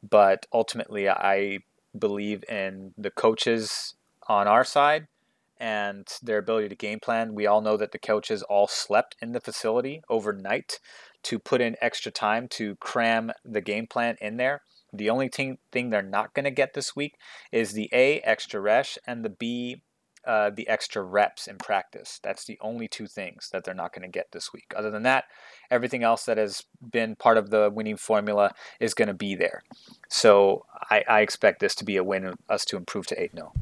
but 0.03 0.47
ultimately, 0.55 1.07
I 1.07 1.59
believe 1.99 2.45
in 2.49 2.95
the 2.97 3.11
coaches 3.11 3.95
on 4.27 4.49
our 4.49 4.65
side 4.65 5.09
and 5.61 6.09
their 6.23 6.39
ability 6.39 6.71
to 6.71 6.75
game 6.75 6.99
plan. 6.99 7.35
We 7.35 7.47
all 7.47 7.61
know 7.61 7.77
that 7.77 7.93
the 7.93 7.99
coaches 7.99 8.43
all 8.43 8.67
slept 8.67 9.15
in 9.21 9.33
the 9.33 9.41
facility 9.41 10.03
overnight 10.09 10.81
to 11.25 11.39
put 11.39 11.61
in 11.61 11.77
extra 11.81 12.11
time 12.11 12.49
to 12.49 12.77
cram 12.77 13.31
the 13.45 13.61
game 13.61 13.87
plan 13.87 14.17
in 14.21 14.39
there. 14.39 14.63
The 14.93 15.11
only 15.11 15.29
thing, 15.29 15.59
thing 15.71 15.91
they're 15.91 16.03
not 16.03 16.35
going 16.35 16.45
to 16.45 16.51
get 16.51 16.73
this 16.73 16.97
week 16.97 17.17
is 17.53 17.73
the 17.73 17.91
A, 17.93 18.21
extra 18.21 18.59
resh, 18.59 18.99
and 19.07 19.25
the 19.25 19.29
B, 19.29 19.83
uh, 20.27 20.51
the 20.51 20.67
extra 20.67 21.03
reps 21.03 21.47
in 21.47 21.59
practice. 21.59 22.19
That's 22.23 22.45
the 22.45 22.59
only 22.61 22.89
two 22.89 23.07
things 23.07 23.51
that 23.53 23.65
they're 23.65 23.75
not 23.75 23.93
going 23.93 24.03
to 24.03 24.09
get 24.09 24.33
this 24.33 24.53
week. 24.53 24.73
Other 24.75 24.91
than 24.91 25.05
that, 25.05 25.25
everything 25.71 26.03
else 26.03 26.25
that 26.25 26.39
has 26.39 26.65
been 26.91 27.15
part 27.15 27.37
of 27.37 27.51
the 27.51 27.71
winning 27.73 27.99
formula 27.99 28.53
is 28.81 28.95
going 28.95 29.09
to 29.09 29.15
be 29.15 29.35
there. 29.35 29.63
So 30.09 30.65
I, 30.91 31.05
I 31.09 31.21
expect 31.21 31.61
this 31.61 31.75
to 31.77 31.85
be 31.85 31.97
a 31.97 32.05
win, 32.05 32.35
us 32.49 32.65
to 32.67 32.77
improve 32.77 33.07
to 33.09 33.23
8 33.23 33.33
0. 33.35 33.53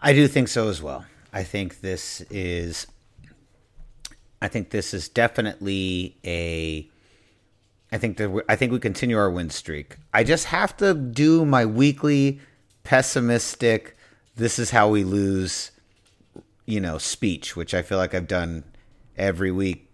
I 0.00 0.12
do 0.12 0.28
think 0.28 0.48
so 0.48 0.68
as 0.68 0.82
well. 0.82 1.04
I 1.32 1.42
think 1.42 1.80
this 1.80 2.20
is 2.30 2.86
I 4.40 4.48
think 4.48 4.70
this 4.70 4.94
is 4.94 5.08
definitely 5.08 6.16
a 6.24 6.88
I 7.92 7.98
think 7.98 8.16
that 8.18 8.44
I 8.48 8.56
think 8.56 8.72
we 8.72 8.78
continue 8.78 9.16
our 9.16 9.30
win 9.30 9.50
streak. 9.50 9.96
I 10.12 10.24
just 10.24 10.46
have 10.46 10.76
to 10.78 10.94
do 10.94 11.44
my 11.44 11.64
weekly 11.64 12.40
pessimistic 12.84 13.96
this 14.36 14.58
is 14.58 14.70
how 14.70 14.88
we 14.88 15.02
lose 15.02 15.72
you 16.66 16.80
know 16.80 16.98
speech, 16.98 17.56
which 17.56 17.74
I 17.74 17.82
feel 17.82 17.98
like 17.98 18.14
I've 18.14 18.28
done 18.28 18.64
every 19.16 19.50
week 19.50 19.88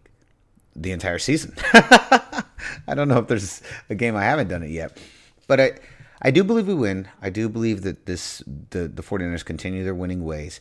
the 0.74 0.92
entire 0.92 1.18
season. 1.18 1.54
I 1.72 2.94
don't 2.94 3.08
know 3.08 3.18
if 3.18 3.28
there's 3.28 3.62
a 3.88 3.94
game 3.94 4.16
I 4.16 4.24
haven't 4.24 4.48
done 4.48 4.62
it 4.62 4.70
yet. 4.70 4.96
But 5.46 5.60
I 5.60 5.72
I 6.22 6.30
do 6.30 6.44
believe 6.44 6.68
we 6.68 6.74
win. 6.74 7.08
I 7.20 7.30
do 7.30 7.48
believe 7.48 7.82
that 7.82 8.06
this 8.06 8.42
the 8.46 8.86
the 8.86 9.02
49ers 9.02 9.44
continue 9.44 9.82
their 9.82 9.94
winning 9.94 10.24
ways. 10.24 10.60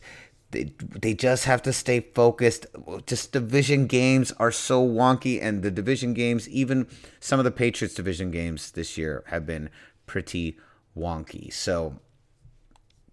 They, 0.50 0.72
they 0.78 1.14
just 1.14 1.46
have 1.46 1.62
to 1.62 1.72
stay 1.72 2.00
focused. 2.00 2.66
Just 3.06 3.32
division 3.32 3.86
games 3.86 4.32
are 4.32 4.50
so 4.50 4.86
wonky, 4.86 5.38
and 5.40 5.62
the 5.62 5.70
division 5.70 6.12
games, 6.12 6.46
even 6.48 6.88
some 7.20 7.40
of 7.40 7.44
the 7.44 7.50
Patriots 7.50 7.94
division 7.94 8.30
games 8.30 8.72
this 8.72 8.98
year, 8.98 9.24
have 9.28 9.46
been 9.46 9.70
pretty 10.04 10.58
wonky. 10.94 11.50
So 11.50 12.00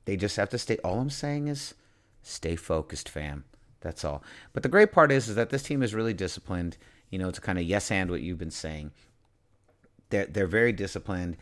they 0.03 0.17
just 0.17 0.35
have 0.35 0.49
to 0.49 0.57
stay. 0.57 0.77
All 0.79 0.99
I'm 0.99 1.09
saying 1.09 1.47
is 1.47 1.75
stay 2.23 2.57
focused, 2.57 3.07
fam. 3.07 3.45
That's 3.79 4.03
all. 4.03 4.21
But 4.51 4.63
the 4.63 4.69
great 4.69 4.91
part 4.91 5.09
is, 5.09 5.29
is 5.29 5.35
that 5.35 5.49
this 5.49 5.63
team 5.63 5.81
is 5.81 5.95
really 5.95 6.13
disciplined. 6.13 6.77
You 7.09 7.19
know, 7.19 7.31
to 7.31 7.41
kind 7.41 7.57
of 7.57 7.63
yes 7.63 7.89
and 7.89 8.12
what 8.12 8.21
you've 8.21 8.38
been 8.38 8.51
saying. 8.51 8.91
They're 10.09 10.25
they're 10.25 10.47
very 10.47 10.73
disciplined. 10.73 11.38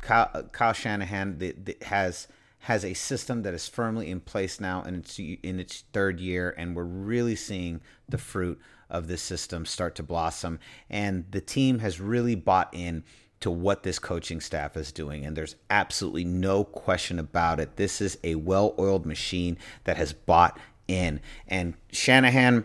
Kyle, 0.00 0.30
uh, 0.34 0.42
Kyle 0.44 0.72
Shanahan 0.72 1.38
the, 1.38 1.52
the, 1.52 1.76
has 1.82 2.28
has 2.60 2.84
a 2.84 2.94
system 2.94 3.42
that 3.42 3.54
is 3.54 3.66
firmly 3.66 4.08
in 4.08 4.20
place 4.20 4.60
now 4.60 4.82
in 4.82 4.94
its 4.94 5.18
in 5.18 5.58
its 5.60 5.84
third 5.92 6.20
year, 6.20 6.54
and 6.56 6.76
we're 6.76 6.84
really 6.84 7.36
seeing 7.36 7.80
the 8.08 8.18
fruit 8.18 8.60
of 8.88 9.08
this 9.08 9.22
system 9.22 9.66
start 9.66 9.94
to 9.96 10.02
blossom. 10.02 10.58
And 10.88 11.24
the 11.30 11.40
team 11.40 11.80
has 11.80 12.00
really 12.00 12.34
bought 12.34 12.68
in 12.72 13.04
to 13.40 13.50
what 13.50 13.82
this 13.82 13.98
coaching 13.98 14.40
staff 14.40 14.76
is 14.76 14.92
doing, 14.92 15.26
and 15.26 15.36
there's 15.36 15.56
absolutely 15.70 16.24
no 16.24 16.62
question 16.62 17.18
about 17.18 17.58
it. 17.58 17.76
This 17.76 18.00
is 18.00 18.16
a 18.22 18.36
well-oiled 18.36 19.04
machine 19.04 19.58
that 19.84 19.96
has 19.96 20.12
bought 20.12 20.58
in, 20.86 21.20
and 21.48 21.74
Shanahan. 21.90 22.64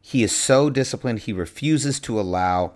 He 0.00 0.22
is 0.22 0.30
so 0.30 0.70
disciplined. 0.70 1.20
He 1.20 1.32
refuses 1.32 1.98
to 2.00 2.20
allow 2.20 2.74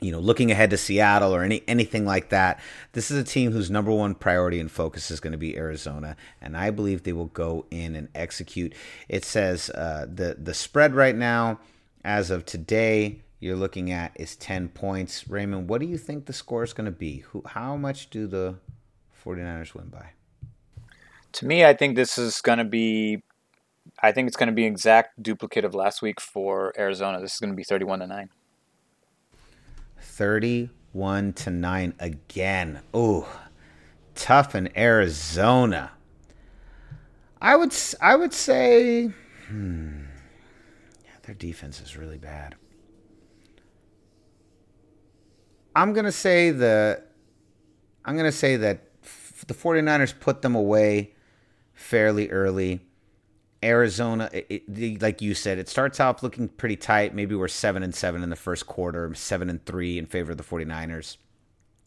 you 0.00 0.10
know, 0.10 0.18
looking 0.18 0.50
ahead 0.50 0.70
to 0.70 0.76
Seattle 0.76 1.34
or 1.34 1.42
any 1.42 1.62
anything 1.68 2.06
like 2.06 2.30
that. 2.30 2.60
This 2.92 3.10
is 3.10 3.18
a 3.18 3.24
team 3.24 3.52
whose 3.52 3.70
number 3.70 3.92
one 3.92 4.14
priority 4.14 4.58
and 4.58 4.70
focus 4.70 5.10
is 5.10 5.20
going 5.20 5.32
to 5.32 5.38
be 5.38 5.56
Arizona, 5.56 6.16
and 6.40 6.56
I 6.56 6.70
believe 6.70 7.02
they 7.02 7.12
will 7.12 7.26
go 7.26 7.66
in 7.70 7.94
and 7.94 8.08
execute. 8.14 8.74
It 9.08 9.24
says 9.24 9.70
uh, 9.70 10.06
the 10.12 10.36
the 10.38 10.54
spread 10.54 10.94
right 10.94 11.14
now, 11.14 11.60
as 12.04 12.30
of 12.30 12.46
today, 12.46 13.20
you're 13.40 13.56
looking 13.56 13.90
at 13.90 14.12
is 14.16 14.36
ten 14.36 14.68
points. 14.68 15.28
Raymond, 15.28 15.68
what 15.68 15.80
do 15.80 15.86
you 15.86 15.98
think 15.98 16.26
the 16.26 16.32
score 16.32 16.64
is 16.64 16.72
going 16.72 16.86
to 16.86 16.90
be? 16.90 17.18
Who, 17.30 17.42
how 17.46 17.76
much 17.76 18.10
do 18.10 18.26
the 18.26 18.56
49ers 19.24 19.74
win 19.74 19.88
by? 19.88 20.10
To 21.32 21.46
me, 21.46 21.64
I 21.64 21.74
think 21.74 21.96
this 21.96 22.18
is 22.18 22.40
going 22.40 22.58
to 22.58 22.64
be. 22.64 23.22
I 24.02 24.12
think 24.12 24.28
it's 24.28 24.36
going 24.36 24.48
to 24.48 24.54
be 24.54 24.64
exact 24.64 25.22
duplicate 25.22 25.64
of 25.64 25.74
last 25.74 26.00
week 26.00 26.20
for 26.20 26.72
Arizona. 26.78 27.20
This 27.20 27.34
is 27.34 27.40
going 27.40 27.50
to 27.50 27.56
be 27.56 27.64
31 27.64 28.00
to 28.00 28.06
9. 28.06 28.30
31 30.00 31.32
to 31.34 31.50
9 31.50 31.94
again. 31.98 32.80
Ooh, 32.94 33.26
tough 34.14 34.54
in 34.54 34.76
Arizona. 34.76 35.92
I 37.40 37.56
would 37.56 37.74
I 38.00 38.16
would 38.16 38.34
say 38.34 39.06
hmm, 39.48 40.02
yeah, 41.04 41.10
their 41.22 41.34
defense 41.34 41.80
is 41.80 41.96
really 41.96 42.18
bad. 42.18 42.56
I'm 45.74 45.92
going 45.92 46.04
to 46.04 46.12
say 46.12 46.50
the 46.50 47.02
I'm 48.04 48.14
going 48.14 48.30
to 48.30 48.36
say 48.36 48.56
that 48.56 48.84
the 49.46 49.54
49ers 49.54 50.18
put 50.18 50.42
them 50.42 50.54
away 50.54 51.14
fairly 51.72 52.28
early. 52.30 52.80
Arizona, 53.62 54.30
it, 54.32 54.46
it, 54.68 55.02
like 55.02 55.20
you 55.20 55.34
said, 55.34 55.58
it 55.58 55.68
starts 55.68 56.00
off 56.00 56.22
looking 56.22 56.48
pretty 56.48 56.76
tight. 56.76 57.14
Maybe 57.14 57.34
we're 57.34 57.48
seven 57.48 57.82
and 57.82 57.94
seven 57.94 58.22
in 58.22 58.30
the 58.30 58.36
first 58.36 58.66
quarter, 58.66 59.12
seven 59.14 59.50
and 59.50 59.64
three 59.66 59.98
in 59.98 60.06
favor 60.06 60.32
of 60.32 60.38
the 60.38 60.44
49ers. 60.44 61.16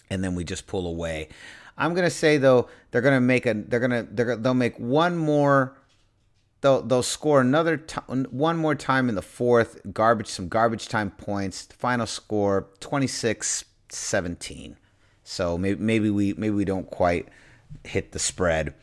and 0.09 0.23
then 0.23 0.35
we 0.35 0.43
just 0.43 0.67
pull 0.67 0.85
away. 0.87 1.29
I'm 1.77 1.95
gonna 1.95 2.11
say 2.11 2.37
though 2.37 2.67
they're 2.91 3.01
gonna 3.01 3.19
make 3.21 3.47
a 3.47 3.53
they're 3.55 3.79
gonna 3.79 4.05
they're 4.09 4.35
they'll 4.35 4.53
make 4.53 4.77
one 4.79 5.17
more. 5.17 5.75
They'll 6.61 6.83
they'll 6.83 7.01
score 7.03 7.41
another 7.41 7.77
t- 7.77 7.99
one 8.07 8.57
more 8.57 8.75
time 8.75 9.09
in 9.09 9.15
the 9.15 9.23
fourth. 9.23 9.81
Garbage 9.91 10.27
some 10.27 10.49
garbage 10.49 10.87
time 10.87 11.09
points. 11.11 11.63
Final 11.77 12.05
score 12.05 12.69
26-17. 12.79 14.75
So 15.23 15.57
maybe 15.57 15.81
maybe 15.81 16.09
we 16.11 16.33
maybe 16.33 16.55
we 16.55 16.65
don't 16.65 16.89
quite 16.89 17.27
hit 17.83 18.11
the 18.11 18.19
spread. 18.19 18.73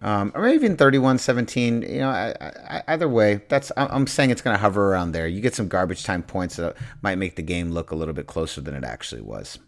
Um, 0.00 0.30
or 0.34 0.48
even 0.48 0.76
31-17. 0.76 1.90
You 1.90 1.98
know, 1.98 2.08
I, 2.08 2.34
I, 2.40 2.82
either 2.88 3.08
way, 3.08 3.40
that's 3.48 3.72
I'm 3.76 4.06
saying 4.06 4.30
it's 4.30 4.42
going 4.42 4.54
to 4.54 4.60
hover 4.60 4.92
around 4.92 5.12
there. 5.12 5.26
You 5.26 5.40
get 5.40 5.54
some 5.54 5.68
garbage 5.68 6.04
time 6.04 6.22
points 6.22 6.56
that 6.56 6.76
might 7.02 7.18
make 7.18 7.36
the 7.36 7.42
game 7.42 7.72
look 7.72 7.90
a 7.90 7.96
little 7.96 8.14
bit 8.14 8.26
closer 8.26 8.60
than 8.60 8.74
it 8.74 8.84
actually 8.84 9.22
was. 9.22 9.58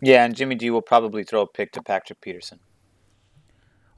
Yeah, 0.00 0.24
and 0.24 0.34
Jimmy 0.34 0.54
G 0.54 0.70
will 0.70 0.82
probably 0.82 1.24
throw 1.24 1.42
a 1.42 1.46
pick 1.46 1.72
to 1.72 1.82
Patrick 1.82 2.20
Peterson. 2.20 2.60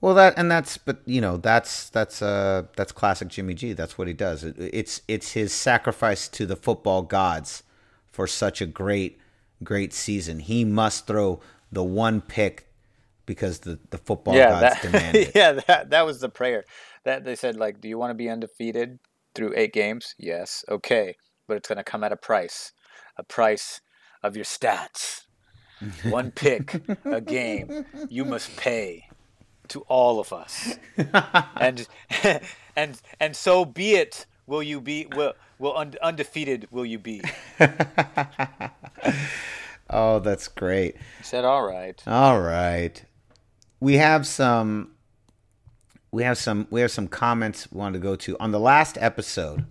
Well, 0.00 0.14
that 0.14 0.34
and 0.36 0.50
that's 0.50 0.76
but 0.76 1.00
you 1.06 1.20
know 1.20 1.36
that's 1.36 1.88
that's 1.88 2.20
uh 2.20 2.64
that's 2.76 2.92
classic 2.92 3.28
Jimmy 3.28 3.54
G. 3.54 3.72
That's 3.72 3.96
what 3.96 4.06
he 4.06 4.14
does. 4.14 4.44
It, 4.44 4.54
it's 4.58 5.00
it's 5.08 5.32
his 5.32 5.52
sacrifice 5.52 6.28
to 6.28 6.46
the 6.46 6.56
football 6.56 7.02
gods 7.02 7.62
for 8.06 8.26
such 8.26 8.60
a 8.60 8.66
great 8.66 9.18
great 9.64 9.92
season. 9.92 10.40
He 10.40 10.64
must 10.64 11.06
throw 11.06 11.40
the 11.72 11.82
one 11.82 12.20
pick 12.20 12.68
because 13.26 13.60
the 13.60 13.78
the 13.90 13.98
football 13.98 14.34
yeah, 14.34 14.50
gods 14.50 14.60
that, 14.60 14.82
demand 14.82 15.16
it. 15.16 15.32
yeah, 15.34 15.52
that 15.66 15.90
that 15.90 16.06
was 16.06 16.20
the 16.20 16.28
prayer. 16.28 16.64
That 17.04 17.24
they 17.24 17.36
said 17.36 17.56
like, 17.56 17.80
do 17.80 17.88
you 17.88 17.98
want 17.98 18.10
to 18.10 18.14
be 18.14 18.30
undefeated 18.30 18.98
through 19.34 19.52
eight 19.56 19.72
games? 19.72 20.14
Yes, 20.18 20.64
okay, 20.68 21.16
but 21.46 21.56
it's 21.56 21.68
going 21.68 21.78
to 21.78 21.84
come 21.84 22.04
at 22.04 22.12
a 22.12 22.16
price, 22.16 22.72
a 23.16 23.22
price 23.22 23.80
of 24.22 24.36
your 24.36 24.44
stats. 24.44 25.22
One 26.04 26.30
pick 26.30 26.82
a 27.04 27.20
game 27.20 27.84
you 28.08 28.24
must 28.24 28.56
pay 28.56 29.04
to 29.68 29.80
all 29.82 30.18
of 30.20 30.32
us, 30.32 30.78
and 31.60 31.86
and 32.76 33.00
and 33.20 33.36
so 33.36 33.64
be 33.64 33.94
it. 33.94 34.26
Will 34.46 34.62
you 34.62 34.80
be 34.80 35.06
will 35.14 35.34
will 35.58 35.74
undefeated? 36.00 36.68
Will 36.70 36.86
you 36.86 36.98
be? 36.98 37.22
Oh, 39.88 40.18
that's 40.18 40.48
great. 40.48 40.96
He 41.18 41.24
said, 41.24 41.44
"All 41.44 41.62
right." 41.62 42.02
All 42.06 42.40
right. 42.40 43.04
We 43.80 43.94
have 43.94 44.26
some 44.26 44.92
we 46.10 46.22
have 46.22 46.38
some 46.38 46.66
we 46.70 46.80
have 46.80 46.90
some 46.90 47.08
comments 47.08 47.70
we 47.70 47.78
wanted 47.78 47.98
to 47.98 48.02
go 48.02 48.16
to. 48.16 48.38
On 48.38 48.50
the 48.50 48.60
last 48.60 48.96
episode, 49.00 49.66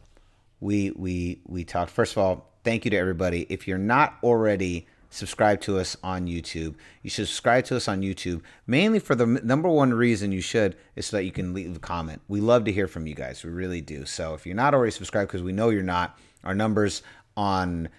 we 0.59 0.91
we 0.91 1.41
we 1.47 1.63
talked 1.63 1.91
first 1.91 2.13
of 2.13 2.19
all, 2.19 2.51
thank 2.63 2.85
you 2.85 2.91
to 2.91 2.97
everybody. 2.97 3.45
If 3.49 3.67
you're 3.67 3.77
not 3.77 4.17
already 4.23 4.87
subscribed 5.09 5.63
to 5.63 5.79
us 5.79 5.95
on 6.03 6.27
YouTube, 6.27 6.75
you 7.01 7.09
should 7.09 7.27
subscribe 7.27 7.65
to 7.65 7.75
us 7.77 7.87
on 7.87 8.01
YouTube. 8.01 8.41
Mainly 8.67 8.99
for 8.99 9.15
the 9.15 9.25
number 9.25 9.69
one 9.69 9.93
reason 9.93 10.31
you 10.31 10.41
should 10.41 10.75
is 10.95 11.07
so 11.07 11.17
that 11.17 11.23
you 11.23 11.31
can 11.31 11.53
leave 11.53 11.75
a 11.75 11.79
comment. 11.79 12.21
We 12.27 12.41
love 12.41 12.65
to 12.65 12.71
hear 12.71 12.87
from 12.87 13.07
you 13.07 13.15
guys. 13.15 13.43
We 13.43 13.49
really 13.49 13.81
do. 13.81 14.05
So 14.05 14.33
if 14.33 14.45
you're 14.45 14.55
not 14.55 14.73
already 14.73 14.91
subscribed 14.91 15.29
because 15.29 15.43
we 15.43 15.53
know 15.53 15.69
you're 15.69 15.83
not, 15.83 16.19
our 16.43 16.53
numbers 16.53 17.01
on 17.37 17.89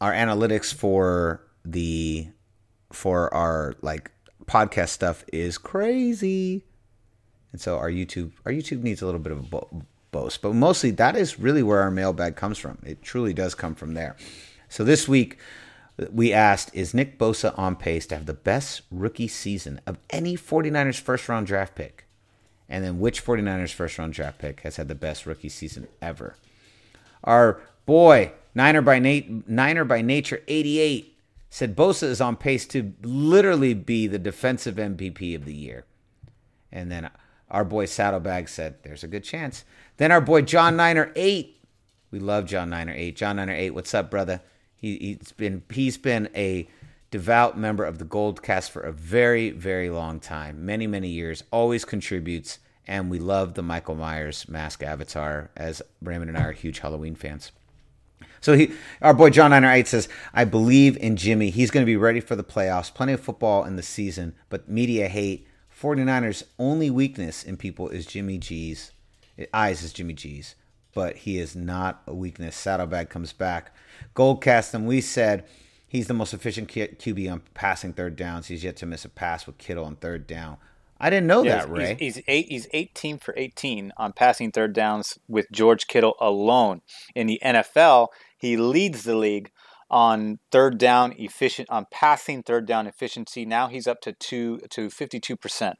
our 0.00 0.12
analytics 0.12 0.72
for 0.72 1.44
the 1.64 2.28
for 2.92 3.32
our 3.34 3.74
like 3.82 4.10
podcast 4.52 4.90
stuff 4.90 5.24
is 5.32 5.56
crazy. 5.56 6.64
And 7.52 7.60
so 7.60 7.78
our 7.78 7.90
YouTube 7.90 8.32
our 8.44 8.52
YouTube 8.52 8.82
needs 8.82 9.00
a 9.00 9.06
little 9.06 9.20
bit 9.20 9.32
of 9.32 9.38
a 9.38 9.42
bo- 9.42 9.82
boast, 10.10 10.42
but 10.42 10.54
mostly 10.54 10.90
that 10.92 11.16
is 11.16 11.38
really 11.38 11.62
where 11.62 11.80
our 11.80 11.90
mailbag 11.90 12.36
comes 12.36 12.58
from. 12.58 12.78
It 12.84 13.02
truly 13.02 13.32
does 13.32 13.54
come 13.54 13.74
from 13.74 13.94
there. 13.94 14.16
So 14.68 14.84
this 14.84 15.08
week 15.08 15.38
we 16.10 16.32
asked 16.32 16.74
is 16.74 16.94
Nick 16.94 17.18
Bosa 17.18 17.56
on 17.58 17.76
pace 17.76 18.06
to 18.06 18.16
have 18.16 18.26
the 18.26 18.34
best 18.34 18.82
rookie 18.90 19.28
season 19.28 19.80
of 19.86 19.98
any 20.10 20.36
49ers 20.36 21.00
first 21.00 21.28
round 21.28 21.46
draft 21.46 21.74
pick? 21.74 22.06
And 22.68 22.84
then 22.84 22.98
which 22.98 23.24
49ers 23.24 23.72
first 23.72 23.98
round 23.98 24.12
draft 24.12 24.38
pick 24.38 24.60
has 24.60 24.76
had 24.76 24.88
the 24.88 24.94
best 24.94 25.26
rookie 25.26 25.48
season 25.48 25.88
ever? 26.00 26.36
Our 27.24 27.60
boy, 27.86 28.32
Niner 28.54 28.82
by 28.82 28.98
Nate, 28.98 29.48
Niner 29.48 29.84
by 29.84 30.02
Nature 30.02 30.42
88 30.48 31.11
said 31.52 31.76
Bosa 31.76 32.04
is 32.04 32.22
on 32.22 32.36
pace 32.36 32.64
to 32.64 32.94
literally 33.02 33.74
be 33.74 34.06
the 34.06 34.18
defensive 34.18 34.76
MVP 34.76 35.36
of 35.36 35.44
the 35.44 35.52
year. 35.52 35.84
And 36.72 36.90
then 36.90 37.10
our 37.50 37.62
boy 37.62 37.84
Saddlebag 37.84 38.48
said, 38.48 38.76
there's 38.82 39.04
a 39.04 39.06
good 39.06 39.22
chance. 39.22 39.66
Then 39.98 40.10
our 40.10 40.22
boy 40.22 40.40
John 40.40 40.76
Niner 40.76 41.12
8. 41.14 41.54
We 42.10 42.20
love 42.20 42.46
John 42.46 42.70
Niner 42.70 42.94
8. 42.96 43.14
John 43.16 43.36
Niner 43.36 43.52
8, 43.52 43.74
what's 43.74 43.92
up, 43.92 44.10
brother? 44.10 44.40
He, 44.74 44.96
he's 45.20 45.32
been 45.32 45.62
he's 45.70 45.98
been 45.98 46.30
a 46.34 46.66
devout 47.10 47.58
member 47.58 47.84
of 47.84 47.98
the 47.98 48.06
Gold 48.06 48.42
Cast 48.42 48.70
for 48.70 48.80
a 48.80 48.90
very, 48.90 49.50
very 49.50 49.90
long 49.90 50.20
time. 50.20 50.64
Many, 50.64 50.86
many 50.86 51.10
years. 51.10 51.44
Always 51.50 51.84
contributes. 51.84 52.60
And 52.86 53.10
we 53.10 53.18
love 53.18 53.52
the 53.52 53.62
Michael 53.62 53.96
Myers 53.96 54.48
mask 54.48 54.82
avatar 54.82 55.50
as 55.54 55.82
Raymond 56.00 56.30
and 56.30 56.38
I 56.38 56.44
are 56.44 56.52
huge 56.52 56.78
Halloween 56.78 57.14
fans. 57.14 57.52
So 58.42 58.54
he, 58.54 58.72
our 59.00 59.14
boy 59.14 59.30
John 59.30 59.52
Niner 59.52 59.72
Eight 59.72 59.88
says, 59.88 60.08
"I 60.34 60.44
believe 60.44 60.96
in 60.98 61.16
Jimmy. 61.16 61.48
He's 61.48 61.70
going 61.70 61.82
to 61.82 61.90
be 61.90 61.96
ready 61.96 62.20
for 62.20 62.36
the 62.36 62.44
playoffs. 62.44 62.92
Plenty 62.92 63.14
of 63.14 63.20
football 63.20 63.64
in 63.64 63.76
the 63.76 63.82
season, 63.82 64.34
but 64.50 64.68
media 64.68 65.08
hate. 65.08 65.46
49ers' 65.80 66.44
only 66.60 66.90
weakness 66.90 67.42
in 67.42 67.56
people 67.56 67.88
is 67.88 68.06
Jimmy 68.06 68.38
G's 68.38 68.92
eyes 69.52 69.82
is 69.82 69.92
Jimmy 69.92 70.14
G's, 70.14 70.54
but 70.94 71.16
he 71.18 71.38
is 71.38 71.56
not 71.56 72.02
a 72.06 72.14
weakness. 72.14 72.56
Saddlebag 72.56 73.08
comes 73.08 73.32
back. 73.32 73.74
Goldcast 74.14 74.74
and 74.74 74.86
we 74.86 75.00
said 75.00 75.44
he's 75.88 76.06
the 76.06 76.14
most 76.14 76.34
efficient 76.34 76.68
QB 76.68 77.32
on 77.32 77.42
passing 77.54 77.92
third 77.92 78.16
downs. 78.16 78.48
He's 78.48 78.64
yet 78.64 78.76
to 78.76 78.86
miss 78.86 79.04
a 79.04 79.08
pass 79.08 79.46
with 79.46 79.58
Kittle 79.58 79.84
on 79.84 79.96
third 79.96 80.26
down. 80.26 80.58
I 81.00 81.10
didn't 81.10 81.26
know 81.26 81.42
Yeah, 81.42 81.58
that, 81.58 81.70
Ray. 81.70 81.96
He's, 81.98 82.16
he's 82.16 82.24
eight. 82.28 82.46
He's 82.48 82.68
18 82.72 83.18
for 83.18 83.34
18 83.36 83.92
on 83.96 84.12
passing 84.12 84.52
third 84.52 84.72
downs 84.72 85.18
with 85.26 85.50
George 85.50 85.88
Kittle 85.88 86.14
alone. 86.20 86.82
In 87.16 87.26
the 87.26 87.40
NFL, 87.44 88.08
he 88.42 88.56
leads 88.56 89.04
the 89.04 89.14
league 89.14 89.52
on 89.88 90.40
third 90.50 90.76
down 90.76 91.14
efficient 91.16 91.70
on 91.70 91.86
passing 91.92 92.42
third 92.42 92.66
down 92.66 92.88
efficiency. 92.88 93.46
Now 93.46 93.68
he's 93.68 93.86
up 93.86 94.00
to 94.00 94.12
two 94.12 94.58
to 94.70 94.90
52 94.90 95.36
percent. 95.36 95.76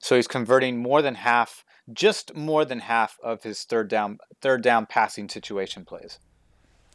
So 0.00 0.16
he's 0.16 0.26
converting 0.26 0.78
more 0.78 1.02
than 1.02 1.16
half, 1.16 1.62
just 1.92 2.34
more 2.34 2.64
than 2.64 2.80
half 2.80 3.18
of 3.22 3.42
his 3.42 3.64
third 3.64 3.88
down 3.88 4.16
third 4.40 4.62
down 4.62 4.86
passing 4.86 5.28
situation 5.28 5.84
plays. 5.84 6.18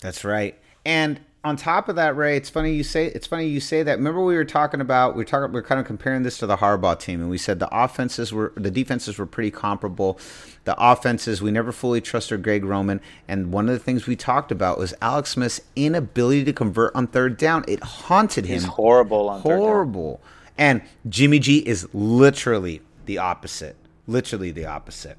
That's 0.01 0.25
right. 0.25 0.57
And 0.85 1.19
on 1.45 1.55
top 1.55 1.89
of 1.89 1.95
that, 1.95 2.15
Ray, 2.15 2.37
it's 2.37 2.49
funny 2.49 2.73
you 2.73 2.83
say 2.83 3.05
it's 3.05 3.27
funny 3.27 3.47
you 3.47 3.59
say 3.59 3.83
that. 3.83 3.97
Remember 3.97 4.23
we 4.23 4.35
were 4.35 4.43
talking 4.43 4.81
about 4.81 5.15
we 5.15 5.21
were 5.21 5.25
talking 5.25 5.51
we 5.51 5.59
are 5.59 5.63
kind 5.63 5.79
of 5.79 5.85
comparing 5.85 6.23
this 6.23 6.39
to 6.39 6.47
the 6.47 6.57
Harbaugh 6.57 6.99
team, 6.99 7.21
and 7.21 7.29
we 7.29 7.37
said 7.37 7.59
the 7.59 7.69
offenses 7.71 8.33
were 8.33 8.51
the 8.55 8.71
defenses 8.71 9.19
were 9.19 9.27
pretty 9.27 9.51
comparable. 9.51 10.19
The 10.63 10.75
offenses 10.79 11.43
we 11.43 11.51
never 11.51 11.71
fully 11.71 12.01
trusted 12.01 12.41
Greg 12.41 12.65
Roman, 12.65 12.99
and 13.27 13.51
one 13.51 13.69
of 13.69 13.73
the 13.73 13.83
things 13.83 14.07
we 14.07 14.15
talked 14.15 14.51
about 14.51 14.79
was 14.79 14.95
Alex 15.01 15.31
Smith's 15.31 15.61
inability 15.75 16.45
to 16.45 16.53
convert 16.53 16.95
on 16.95 17.05
third 17.05 17.37
down. 17.37 17.63
It 17.67 17.83
haunted 17.83 18.45
him. 18.45 18.53
He's 18.53 18.65
horrible 18.65 19.29
on 19.29 19.43
third 19.43 19.49
down. 19.49 19.59
horrible. 19.59 20.21
And 20.57 20.81
Jimmy 21.07 21.37
G 21.37 21.59
is 21.59 21.87
literally 21.93 22.81
the 23.05 23.19
opposite. 23.19 23.75
Literally 24.07 24.49
the 24.49 24.65
opposite. 24.65 25.17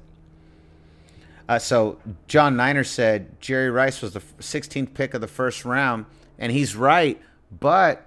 Uh, 1.47 1.59
so 1.59 1.97
John 2.27 2.57
Niner 2.57 2.83
said 2.83 3.39
Jerry 3.39 3.69
Rice 3.69 4.01
was 4.01 4.13
the 4.13 4.19
16th 4.19 4.93
pick 4.93 5.13
of 5.13 5.21
the 5.21 5.27
first 5.27 5.63
round, 5.65 6.05
and 6.37 6.51
he's 6.51 6.75
right. 6.75 7.21
But 7.57 8.03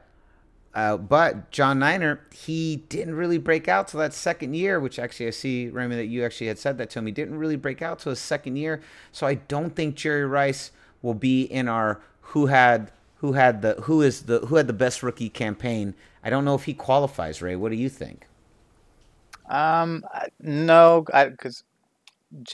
uh, 0.75 0.99
but 0.99 1.51
John 1.51 1.79
Niner 1.79 2.21
he 2.33 2.77
didn't 2.89 3.15
really 3.15 3.39
break 3.39 3.67
out 3.67 3.89
till 3.89 4.01
that 4.01 4.13
second 4.13 4.55
year, 4.55 4.79
which 4.79 4.99
actually 4.99 5.27
I 5.27 5.31
see 5.31 5.69
Raymond 5.69 5.99
that 5.99 6.07
you 6.07 6.25
actually 6.25 6.49
had 6.49 6.59
said 6.59 6.79
that 6.79 6.91
to 6.91 6.99
him. 6.99 7.07
He 7.07 7.13
didn't 7.13 7.39
really 7.39 7.57
break 7.57 7.83
out 7.83 8.01
till 8.01 8.11
his 8.11 8.21
second 8.21 8.57
year, 8.57 8.81
so 9.11 9.27
I 9.27 9.35
don't 9.35 9.75
think 9.75 9.95
Jerry 9.95 10.27
Rice 10.27 10.71
will 11.03 11.15
be 11.15 11.43
in 11.43 11.67
our 11.67 12.01
who 12.21 12.47
had 12.47 12.93
who 13.17 13.33
had 13.33 13.63
the 13.63 13.75
who 13.83 14.03
is 14.03 14.23
the 14.23 14.41
who 14.41 14.57
had 14.57 14.67
the 14.67 14.75
best 14.75 15.03
rookie 15.03 15.31
campaign. 15.31 15.95
I 16.23 16.31
don't 16.31 16.45
know 16.45 16.55
if 16.55 16.65
he 16.65 16.75
qualifies. 16.75 17.41
Ray, 17.41 17.57
what 17.57 17.71
do 17.71 17.77
you 17.77 17.89
think? 17.89 18.27
Um, 19.49 20.05
no, 20.41 21.05
because 21.13 21.65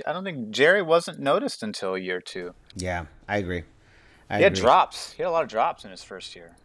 I, 0.06 0.12
don't 0.12 0.24
think 0.24 0.50
Jerry 0.50 0.82
wasn't 0.82 1.18
noticed 1.18 1.62
until 1.62 1.98
year 1.98 2.20
two. 2.20 2.54
Yeah, 2.76 3.06
I 3.28 3.38
agree. 3.38 3.64
I 4.30 4.38
He 4.38 4.42
had 4.42 4.52
agree. 4.52 4.62
drops. 4.62 5.12
He 5.12 5.22
had 5.22 5.28
a 5.28 5.32
lot 5.32 5.42
of 5.42 5.48
drops 5.48 5.84
in 5.84 5.90
his 5.90 6.02
first 6.02 6.34
year. 6.34 6.56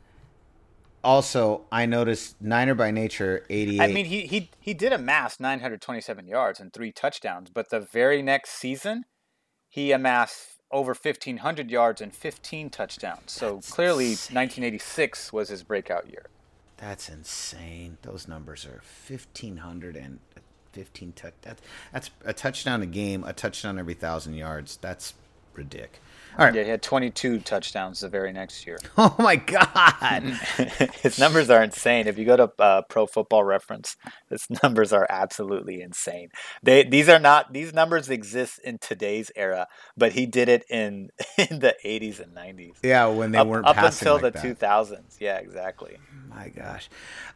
Also, 1.04 1.62
I 1.72 1.86
noticed 1.88 2.40
Niner 2.42 2.76
by 2.76 2.92
nature 2.92 3.44
88. 3.50 3.82
I 3.82 3.88
mean, 3.92 4.06
he 4.06 4.22
he 4.28 4.52
he 4.60 4.74
did 4.74 4.94
amass 4.94 5.40
927 5.40 6.28
yards 6.28 6.60
and 6.60 6.72
three 6.72 6.92
touchdowns, 6.92 7.50
but 7.50 7.70
the 7.70 7.80
very 7.80 8.22
next 8.22 8.52
season, 8.52 9.06
he 9.68 9.92
amassed 9.92 10.62
over 10.72 10.94
1500 10.94 11.70
yards 11.70 12.02
and 12.02 12.14
15 12.14 12.70
touchdowns. 12.70 13.32
So 13.32 13.56
That's 13.56 13.72
clearly, 13.72 14.10
1986 14.12 15.34
was 15.34 15.50
his 15.50 15.64
breakout 15.64 16.10
year. 16.10 16.28
That's 16.78 17.10
insane. 17.10 17.98
Those 18.04 18.28
numbers 18.28 18.66
are 18.66 18.82
1500 19.08 19.96
and 19.96 20.20
15 20.74 21.14
touch. 21.14 21.34
That, 21.42 21.60
that's 21.92 22.12
a 22.26 22.34
touchdown 22.34 22.82
a 22.82 22.86
game, 22.86 23.24
a 23.24 23.34
touchdown 23.34 23.80
every 23.80 23.94
1000 23.94 24.34
yards. 24.34 24.78
That's 24.78 25.14
ridiculous. 25.54 26.00
All 26.38 26.46
right. 26.46 26.56
Yeah, 26.56 26.64
he 26.64 26.70
had 26.70 26.82
22 26.82 27.40
touchdowns 27.40 28.00
the 28.00 28.10
very 28.10 28.32
next 28.32 28.66
year. 28.66 28.78
Oh 28.98 29.16
my 29.18 29.36
God. 29.36 30.24
his 31.02 31.18
numbers 31.18 31.50
are 31.50 31.64
insane. 31.64 32.08
If 32.08 32.18
you 32.18 32.26
go 32.26 32.38
to 32.38 32.52
uh, 32.60 32.82
Pro 32.84 33.08
Football 33.08 33.44
Reference, 33.44 33.98
his 34.30 34.48
numbers 34.64 34.94
are 34.94 35.08
absolutely 35.10 35.82
insane. 35.82 36.30
They 36.62 36.84
these 36.84 37.10
are 37.10 37.20
not 37.20 37.52
these 37.52 37.74
numbers 37.74 38.10
exist 38.10 38.60
in 38.64 38.78
today's 38.78 39.32
era, 39.36 39.68
but 39.98 40.12
he 40.12 40.26
did 40.28 40.50
it 40.50 40.66
in 40.70 41.10
in 41.38 41.60
the 41.60 41.76
80s 41.84 42.20
and 42.20 42.36
90s. 42.36 42.76
Yeah, 42.84 43.08
when 43.08 43.32
they 43.32 43.40
up, 43.40 43.48
weren't 43.48 43.66
up 43.66 43.76
passing 43.76 44.08
until 44.08 44.22
like 44.22 44.34
the 44.34 44.54
that. 44.54 44.60
2000s. 44.60 45.18
Yeah, 45.20 45.38
exactly. 45.38 45.98
My 46.30 46.50
gosh. 46.50 46.90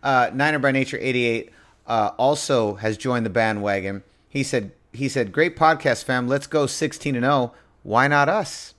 Uh, 0.04 0.30
Niner 0.34 0.60
by 0.60 0.72
Nature 0.72 1.00
88 1.02 1.52
uh, 1.88 2.12
also 2.18 2.76
has 2.76 2.98
joined 2.98 3.26
the 3.26 3.30
bandwagon. 3.30 4.04
He 4.28 4.44
said, 4.44 4.72
he 4.92 5.10
said, 5.10 5.32
great 5.32 5.56
podcast, 5.56 6.04
fam. 6.04 6.28
Let's 6.28 6.48
go 6.48 6.66
16 6.66 7.16
and 7.16 7.24
0. 7.24 7.54
Why 7.84 8.08
not 8.08 8.30
us? 8.30 8.74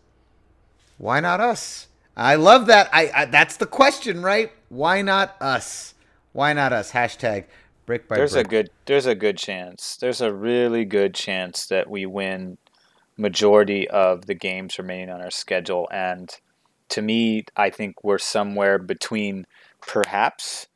Why 0.99 1.21
not 1.21 1.41
us? 1.41 1.89
I 2.17 2.37
love 2.37 2.67
that. 2.67 2.89
I, 2.93 3.11
I 3.15 3.25
that's 3.27 3.57
the 3.59 3.67
question, 3.67 4.23
right? 4.23 4.51
Why 4.69 5.03
not 5.03 5.37
us? 5.41 5.95
Why 6.33 6.53
not 6.53 6.73
us? 6.73 6.93
Hashtag 6.93 7.45
brick 7.85 8.09
by 8.09 8.17
There's 8.17 8.33
brick. 8.33 8.47
a 8.47 8.49
good 8.49 8.71
there's 8.87 9.07
a 9.07 9.15
good 9.15 9.37
chance. 9.37 9.97
There's 10.01 10.21
a 10.21 10.33
really 10.33 10.85
good 10.85 11.15
chance 11.15 11.67
that 11.67 11.91
we 11.91 12.07
win 12.07 12.59
majority 13.19 13.89
of 13.89 14.27
the 14.27 14.35
games 14.35 14.79
remaining 14.79 15.11
on 15.11 15.21
our 15.23 15.31
schedule 15.31 15.89
and 15.91 16.31
to 16.91 17.01
me 17.01 17.45
I 17.57 17.71
think 17.71 18.05
we're 18.05 18.19
somewhere 18.19 18.79
between 18.79 19.47
perhaps 19.81 20.67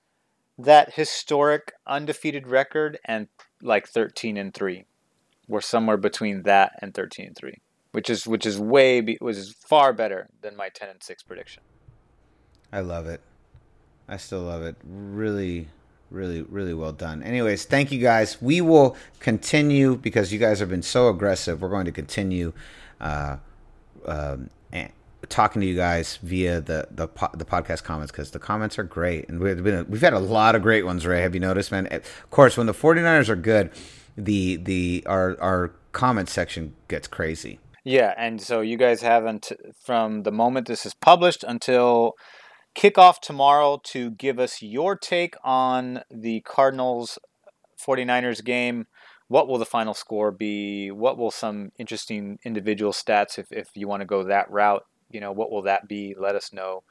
that 0.64 0.94
historic 0.94 1.72
undefeated 1.86 2.46
record 2.46 2.98
and 3.04 3.28
like 3.62 3.88
13 3.88 4.36
and 4.36 4.54
3. 4.54 4.84
We're 5.48 5.60
somewhere 5.60 5.96
between 5.96 6.42
that 6.42 6.72
and 6.80 6.94
13 6.94 7.28
and 7.28 7.36
3, 7.36 7.58
which 7.92 8.08
is 8.08 8.26
which 8.26 8.46
is 8.46 8.58
way 8.58 9.00
be, 9.00 9.18
which 9.20 9.36
is 9.36 9.54
far 9.66 9.92
better 9.92 10.28
than 10.42 10.56
my 10.56 10.68
10 10.68 10.88
and 10.88 11.02
6 11.02 11.22
prediction. 11.24 11.62
I 12.72 12.80
love 12.80 13.06
it. 13.06 13.20
I 14.08 14.16
still 14.16 14.42
love 14.42 14.62
it. 14.62 14.76
Really, 14.84 15.68
really, 16.10 16.42
really 16.42 16.74
well 16.74 16.92
done. 16.92 17.22
Anyways, 17.22 17.64
thank 17.64 17.90
you 17.90 18.00
guys. 18.00 18.40
We 18.40 18.60
will 18.60 18.96
continue 19.18 19.96
because 19.96 20.32
you 20.32 20.38
guys 20.38 20.60
have 20.60 20.68
been 20.68 20.82
so 20.82 21.08
aggressive. 21.08 21.62
We're 21.62 21.68
going 21.68 21.86
to 21.86 21.92
continue 21.92 22.52
uh, 23.00 23.38
um, 24.06 24.50
and 24.72 24.90
talking 25.28 25.60
to 25.60 25.66
you 25.66 25.76
guys 25.76 26.18
via 26.22 26.60
the 26.60 26.88
the, 26.90 27.08
po- 27.08 27.30
the 27.34 27.44
podcast 27.44 27.84
comments 27.84 28.10
because 28.10 28.30
the 28.30 28.38
comments 28.38 28.78
are 28.78 28.82
great 28.82 29.28
and 29.28 29.40
we've 29.40 29.62
been 29.62 29.86
we've 29.88 30.00
had 30.00 30.12
a 30.12 30.18
lot 30.18 30.54
of 30.54 30.62
great 30.62 30.84
ones. 30.84 31.06
Ray, 31.06 31.20
have 31.20 31.34
you 31.34 31.40
noticed, 31.40 31.70
man? 31.70 31.86
Of 31.86 32.30
course, 32.30 32.56
when 32.56 32.66
the 32.66 32.74
49ers 32.74 33.28
are 33.28 33.36
good, 33.36 33.70
the 34.16 34.56
the 34.56 35.04
our 35.06 35.40
our 35.40 35.72
comment 35.92 36.28
section 36.28 36.74
gets 36.88 37.08
crazy. 37.08 37.58
Yeah, 37.84 38.14
and 38.16 38.40
so 38.40 38.60
you 38.60 38.76
guys 38.76 39.00
haven't 39.00 39.52
from 39.84 40.22
the 40.22 40.32
moment 40.32 40.66
this 40.66 40.84
is 40.84 40.94
published 40.94 41.44
until 41.44 42.14
kickoff 42.76 43.20
tomorrow 43.20 43.80
to 43.84 44.10
give 44.10 44.38
us 44.38 44.62
your 44.62 44.96
take 44.96 45.34
on 45.42 46.02
the 46.10 46.40
Cardinals 46.42 47.18
49ers 47.84 48.44
game. 48.44 48.86
What 49.28 49.48
will 49.48 49.58
the 49.58 49.64
final 49.64 49.94
score 49.94 50.30
be? 50.32 50.90
What 50.90 51.16
will 51.16 51.30
some 51.30 51.70
interesting 51.78 52.38
individual 52.44 52.92
stats 52.92 53.38
if, 53.38 53.46
if 53.50 53.68
you 53.74 53.88
want 53.88 54.00
to 54.00 54.06
go 54.06 54.24
that 54.24 54.50
route, 54.50 54.82
you 55.10 55.20
know, 55.20 55.32
what 55.32 55.50
will 55.50 55.62
that 55.62 55.88
be? 55.88 56.14
Let 56.18 56.34
us 56.34 56.52
know 56.52 56.82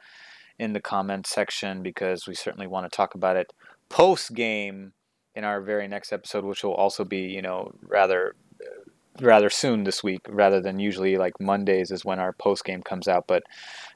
in 0.57 0.73
the 0.73 0.81
comments 0.81 1.29
section 1.29 1.81
because 1.81 2.27
we 2.27 2.35
certainly 2.35 2.67
want 2.67 2.89
to 2.89 2.95
talk 2.95 3.15
about 3.15 3.37
it 3.37 3.53
post 3.89 4.33
game 4.33 4.93
in 5.35 5.43
our 5.43 5.61
very 5.61 5.87
next 5.87 6.11
episode, 6.11 6.43
which 6.43 6.63
will 6.63 6.73
also 6.73 7.03
be, 7.03 7.21
you 7.21 7.41
know, 7.41 7.71
rather 7.81 8.35
rather 9.21 9.49
soon 9.49 9.83
this 9.83 10.01
week 10.01 10.21
rather 10.29 10.61
than 10.61 10.79
usually 10.79 11.17
like 11.17 11.33
Mondays 11.41 11.91
is 11.91 12.05
when 12.05 12.19
our 12.19 12.31
post 12.31 12.63
game 12.63 12.81
comes 12.81 13.07
out. 13.07 13.25
But 13.27 13.43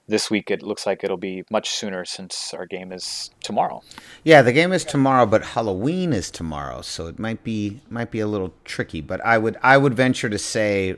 this 0.08 0.30
week 0.30 0.52
it 0.52 0.62
looks 0.62 0.86
like 0.86 1.04
it'll 1.04 1.18
be 1.18 1.44
much 1.50 1.70
sooner 1.70 2.04
since 2.04 2.54
our 2.54 2.66
game 2.66 2.92
is 2.92 3.32
tomorrow. 3.42 3.82
Yeah, 4.24 4.42
the 4.42 4.52
game 4.52 4.74
is 4.74 4.84
tomorrow, 4.84 5.26
but 5.26 5.44
Halloween 5.44 6.12
is 6.12 6.30
tomorrow, 6.30 6.82
so 6.82 7.08
it 7.08 7.20
might 7.20 7.44
be 7.44 7.82
might 7.90 8.12
be 8.12 8.20
a 8.20 8.28
little 8.28 8.54
tricky. 8.66 9.02
But 9.02 9.24
I 9.26 9.38
would 9.38 9.58
I 9.64 9.78
would 9.78 9.94
venture 9.94 10.30
to 10.30 10.38
say, 10.38 10.96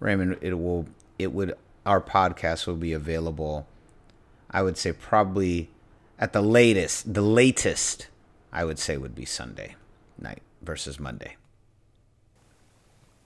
Raymond, 0.00 0.38
it 0.40 0.54
will 0.54 0.86
it 1.18 1.32
would 1.32 1.54
our 1.88 2.02
podcast 2.02 2.66
will 2.66 2.76
be 2.76 2.92
available. 2.92 3.66
I 4.50 4.62
would 4.62 4.76
say 4.76 4.92
probably 4.92 5.70
at 6.18 6.34
the 6.34 6.42
latest, 6.42 7.14
the 7.14 7.22
latest, 7.22 8.08
I 8.52 8.66
would 8.66 8.78
say 8.78 8.98
would 8.98 9.14
be 9.14 9.24
Sunday 9.24 9.74
night 10.18 10.42
versus 10.60 11.00
Monday. 11.00 11.36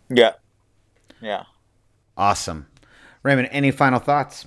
Yeah. 0.08 0.34
Yeah. 1.20 1.44
Awesome, 2.16 2.66
Raymond. 3.24 3.48
Any 3.50 3.72
final 3.72 3.98
thoughts? 3.98 4.46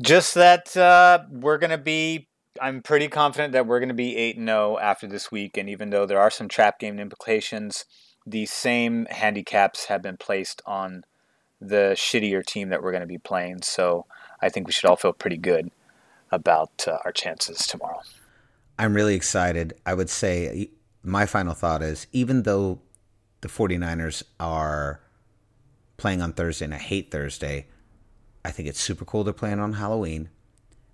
Just 0.00 0.34
that 0.34 0.76
uh, 0.76 1.24
we're 1.30 1.58
going 1.58 1.70
to 1.70 1.78
be, 1.78 2.28
I'm 2.60 2.82
pretty 2.82 3.08
confident 3.08 3.52
that 3.54 3.66
we're 3.66 3.80
going 3.80 3.88
to 3.88 3.94
be 3.94 4.16
8 4.16 4.36
0 4.36 4.78
after 4.78 5.08
this 5.08 5.32
week. 5.32 5.56
And 5.56 5.68
even 5.68 5.90
though 5.90 6.06
there 6.06 6.20
are 6.20 6.30
some 6.30 6.48
trap 6.48 6.78
game 6.78 7.00
implications, 7.00 7.84
the 8.24 8.46
same 8.46 9.06
handicaps 9.10 9.86
have 9.86 10.02
been 10.02 10.18
placed 10.18 10.62
on 10.66 11.02
the 11.60 11.94
shittier 11.94 12.44
team 12.44 12.68
that 12.68 12.82
we're 12.82 12.92
going 12.92 13.02
to 13.02 13.06
be 13.06 13.18
playing. 13.18 13.62
So 13.62 14.06
I 14.40 14.48
think 14.48 14.66
we 14.66 14.72
should 14.72 14.88
all 14.88 14.96
feel 14.96 15.12
pretty 15.12 15.38
good 15.38 15.70
about 16.30 16.86
uh, 16.86 16.98
our 17.04 17.12
chances 17.12 17.66
tomorrow. 17.66 18.00
I'm 18.78 18.94
really 18.94 19.14
excited. 19.14 19.74
I 19.86 19.94
would 19.94 20.10
say 20.10 20.70
my 21.02 21.24
final 21.24 21.54
thought 21.54 21.82
is 21.82 22.06
even 22.12 22.42
though 22.42 22.80
the 23.40 23.48
49ers 23.48 24.22
are 24.38 25.00
playing 25.96 26.20
on 26.20 26.32
Thursday 26.32 26.66
and 26.66 26.74
I 26.74 26.78
hate 26.78 27.10
Thursday, 27.10 27.68
I 28.44 28.50
think 28.50 28.68
it's 28.68 28.80
super 28.80 29.04
cool 29.04 29.24
they're 29.24 29.32
playing 29.32 29.60
on 29.60 29.74
Halloween. 29.74 30.28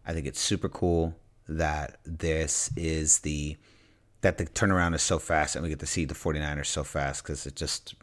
I 0.06 0.12
think 0.12 0.26
it's 0.26 0.40
super 0.40 0.68
cool 0.68 1.16
that 1.48 1.98
this 2.04 2.70
is 2.76 3.20
the 3.20 3.56
that 4.20 4.38
the 4.38 4.46
turnaround 4.46 4.94
is 4.94 5.02
so 5.02 5.18
fast 5.18 5.56
and 5.56 5.64
we 5.64 5.68
get 5.68 5.80
to 5.80 5.86
see 5.86 6.04
the 6.04 6.14
49ers 6.14 6.66
so 6.66 6.84
fast 6.84 7.24
cuz 7.24 7.44
it 7.46 7.56
just 7.56 7.94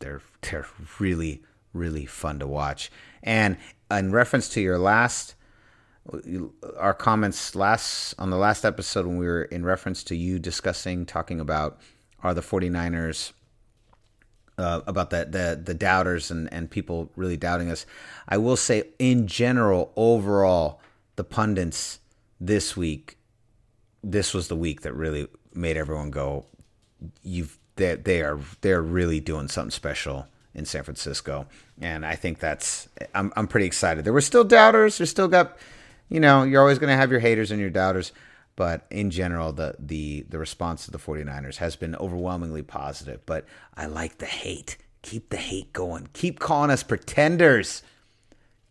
they're 0.00 0.20
they're 0.42 0.66
really 0.98 1.42
really 1.72 2.06
fun 2.06 2.38
to 2.38 2.46
watch. 2.46 2.90
And 3.22 3.56
in 3.90 4.12
reference 4.12 4.48
to 4.50 4.60
your 4.60 4.78
last 4.78 5.34
our 6.78 6.94
comments 6.94 7.54
last 7.54 8.14
on 8.18 8.30
the 8.30 8.36
last 8.36 8.64
episode 8.64 9.06
when 9.06 9.18
we 9.18 9.26
were 9.26 9.44
in 9.44 9.64
reference 9.64 10.02
to 10.02 10.16
you 10.16 10.38
discussing 10.38 11.06
talking 11.06 11.38
about 11.38 11.78
are 12.22 12.34
the 12.34 12.40
49ers 12.40 13.32
uh, 14.58 14.80
about 14.86 15.10
the, 15.10 15.24
the 15.24 15.60
the 15.62 15.74
doubters 15.74 16.30
and 16.30 16.52
and 16.52 16.70
people 16.70 17.08
really 17.14 17.36
doubting 17.36 17.70
us 17.70 17.86
i 18.28 18.36
will 18.36 18.56
say 18.56 18.82
in 18.98 19.28
general 19.28 19.92
overall 19.94 20.80
the 21.14 21.24
pundits 21.24 22.00
this 22.40 22.76
week 22.76 23.16
this 24.02 24.34
was 24.34 24.48
the 24.48 24.56
week 24.56 24.80
that 24.80 24.92
really 24.94 25.28
made 25.54 25.76
everyone 25.76 26.10
go 26.10 26.44
you've 27.22 27.58
they, 27.76 27.94
they 27.94 28.22
are 28.22 28.40
they're 28.60 28.82
really 28.82 29.20
doing 29.20 29.46
something 29.46 29.70
special 29.70 30.26
in 30.54 30.64
San 30.64 30.82
Francisco 30.82 31.46
and 31.80 32.04
I 32.04 32.14
think 32.14 32.38
that's 32.38 32.88
I'm 33.14 33.32
I'm 33.36 33.48
pretty 33.48 33.66
excited 33.66 34.04
there 34.04 34.12
were 34.12 34.20
still 34.20 34.44
doubters 34.44 34.98
there's 34.98 35.10
still 35.10 35.28
got 35.28 35.56
you 36.12 36.20
know, 36.20 36.42
you're 36.42 36.60
always 36.60 36.78
going 36.78 36.90
to 36.90 36.96
have 36.96 37.10
your 37.10 37.20
haters 37.20 37.50
and 37.50 37.58
your 37.58 37.70
doubters, 37.70 38.12
but 38.54 38.84
in 38.90 39.10
general, 39.10 39.50
the 39.50 39.76
the 39.78 40.26
the 40.28 40.38
response 40.38 40.84
to 40.84 40.90
the 40.90 40.98
49ers 40.98 41.56
has 41.56 41.74
been 41.74 41.96
overwhelmingly 41.96 42.62
positive. 42.62 43.24
But 43.24 43.46
I 43.74 43.86
like 43.86 44.18
the 44.18 44.26
hate. 44.26 44.76
Keep 45.00 45.30
the 45.30 45.38
hate 45.38 45.72
going. 45.72 46.10
Keep 46.12 46.38
calling 46.38 46.70
us 46.70 46.82
pretenders. 46.82 47.82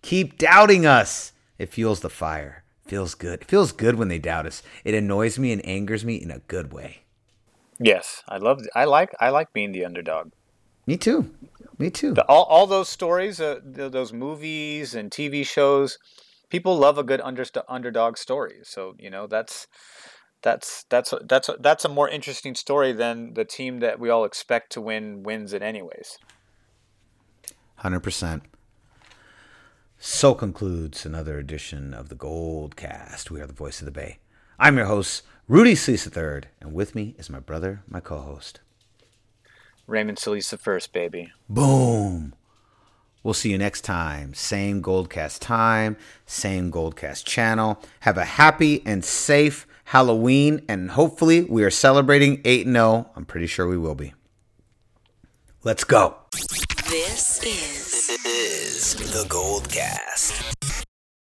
Keep 0.04 0.38
doubting 0.38 0.86
us. 0.86 1.34
It 1.58 1.74
fuels 1.74 2.02
the 2.02 2.12
fire. 2.12 2.64
Feels 2.86 3.16
good. 3.16 3.42
It 3.42 3.48
feels 3.48 3.72
good 3.72 3.96
when 3.96 4.08
they 4.08 4.20
doubt 4.20 4.46
us. 4.46 4.62
It 4.84 4.94
annoys 4.94 5.40
me 5.40 5.52
and 5.52 5.66
angers 5.66 6.06
me 6.06 6.18
in 6.18 6.30
a 6.30 6.40
good 6.40 6.72
way. 6.72 7.02
Yes, 7.80 8.22
I 8.28 8.38
love. 8.38 8.62
I 8.76 8.86
like. 8.86 9.16
I 9.20 9.30
like 9.30 9.52
being 9.52 9.72
the 9.72 9.86
underdog. 9.86 10.32
Me 10.86 10.98
too. 10.98 11.34
Me 11.78 11.90
too. 11.90 12.14
The, 12.14 12.26
all, 12.26 12.44
all 12.44 12.68
those 12.68 12.90
stories, 12.90 13.40
uh, 13.40 13.60
th- 13.76 13.92
those 13.92 14.14
movies 14.14 14.94
and 14.94 15.10
TV 15.10 15.46
shows, 15.46 15.98
people 16.50 16.78
love 16.78 16.98
a 16.98 17.04
good 17.04 17.22
under, 17.22 17.44
underdog 17.68 18.18
story. 18.18 18.60
So 18.64 18.96
you 19.00 19.10
know 19.10 19.26
that's 19.28 19.68
that's 20.42 20.86
that's 20.90 21.14
that's 21.24 21.50
that's 21.60 21.86
a 21.86 21.90
more 21.90 22.10
interesting 22.10 22.56
story 22.56 22.92
than 22.92 23.34
the 23.34 23.46
team 23.46 23.80
that 23.80 24.00
we 24.00 24.10
all 24.10 24.26
expect 24.26 24.72
to 24.74 24.82
win 24.82 25.24
wins 25.24 25.54
it 25.54 25.62
anyways. 25.62 26.18
Hundred 27.78 28.02
percent. 28.02 28.44
So 29.98 30.34
concludes 30.34 31.06
another 31.06 31.38
edition 31.38 31.94
of 31.94 32.10
the 32.10 32.16
Gold 32.16 32.76
Cast. 32.76 33.30
We 33.30 33.40
are 33.40 33.46
the 33.46 33.54
voice 33.54 33.82
of 33.82 33.86
the 33.86 33.92
Bay. 33.92 34.18
I'm 34.60 34.78
your 34.78 34.88
host, 34.88 35.24
Rudy 35.48 35.76
Solis 35.76 36.08
III, 36.08 36.42
and 36.60 36.74
with 36.74 36.96
me 36.96 37.16
is 37.20 37.30
my 37.30 37.40
brother, 37.40 37.84
my 37.88 38.00
co-host, 38.00 38.62
Raymond 39.92 40.18
Solis 40.18 40.54
first, 40.54 40.94
baby. 40.94 41.32
Boom. 41.50 42.34
We'll 43.24 43.36
see 43.36 43.52
you 43.52 43.58
next 43.58 43.82
time. 43.82 44.34
Same 44.34 44.82
Goldcast 44.82 45.40
time, 45.40 45.96
same 46.26 46.72
Goldcast 46.72 47.26
channel. 47.26 47.80
Have 48.00 48.18
a 48.18 48.26
happy 48.26 48.82
and 48.86 49.06
safe 49.06 49.68
Halloween, 49.86 50.64
and 50.68 50.92
hopefully 50.92 51.44
we 51.44 51.64
are 51.64 51.70
celebrating 51.70 52.42
8 52.46 52.66
0. 52.66 53.10
I'm 53.16 53.26
pretty 53.26 53.48
sure 53.48 53.68
we 53.68 53.78
will 53.78 53.94
be. 53.94 54.14
Let's 55.64 55.84
go. 55.84 56.16
This 56.90 57.44
is 57.44 58.08
this 58.24 58.96
is 58.96 59.14
the 59.14 59.28
Gold 59.28 59.70
Cast. 59.70 60.71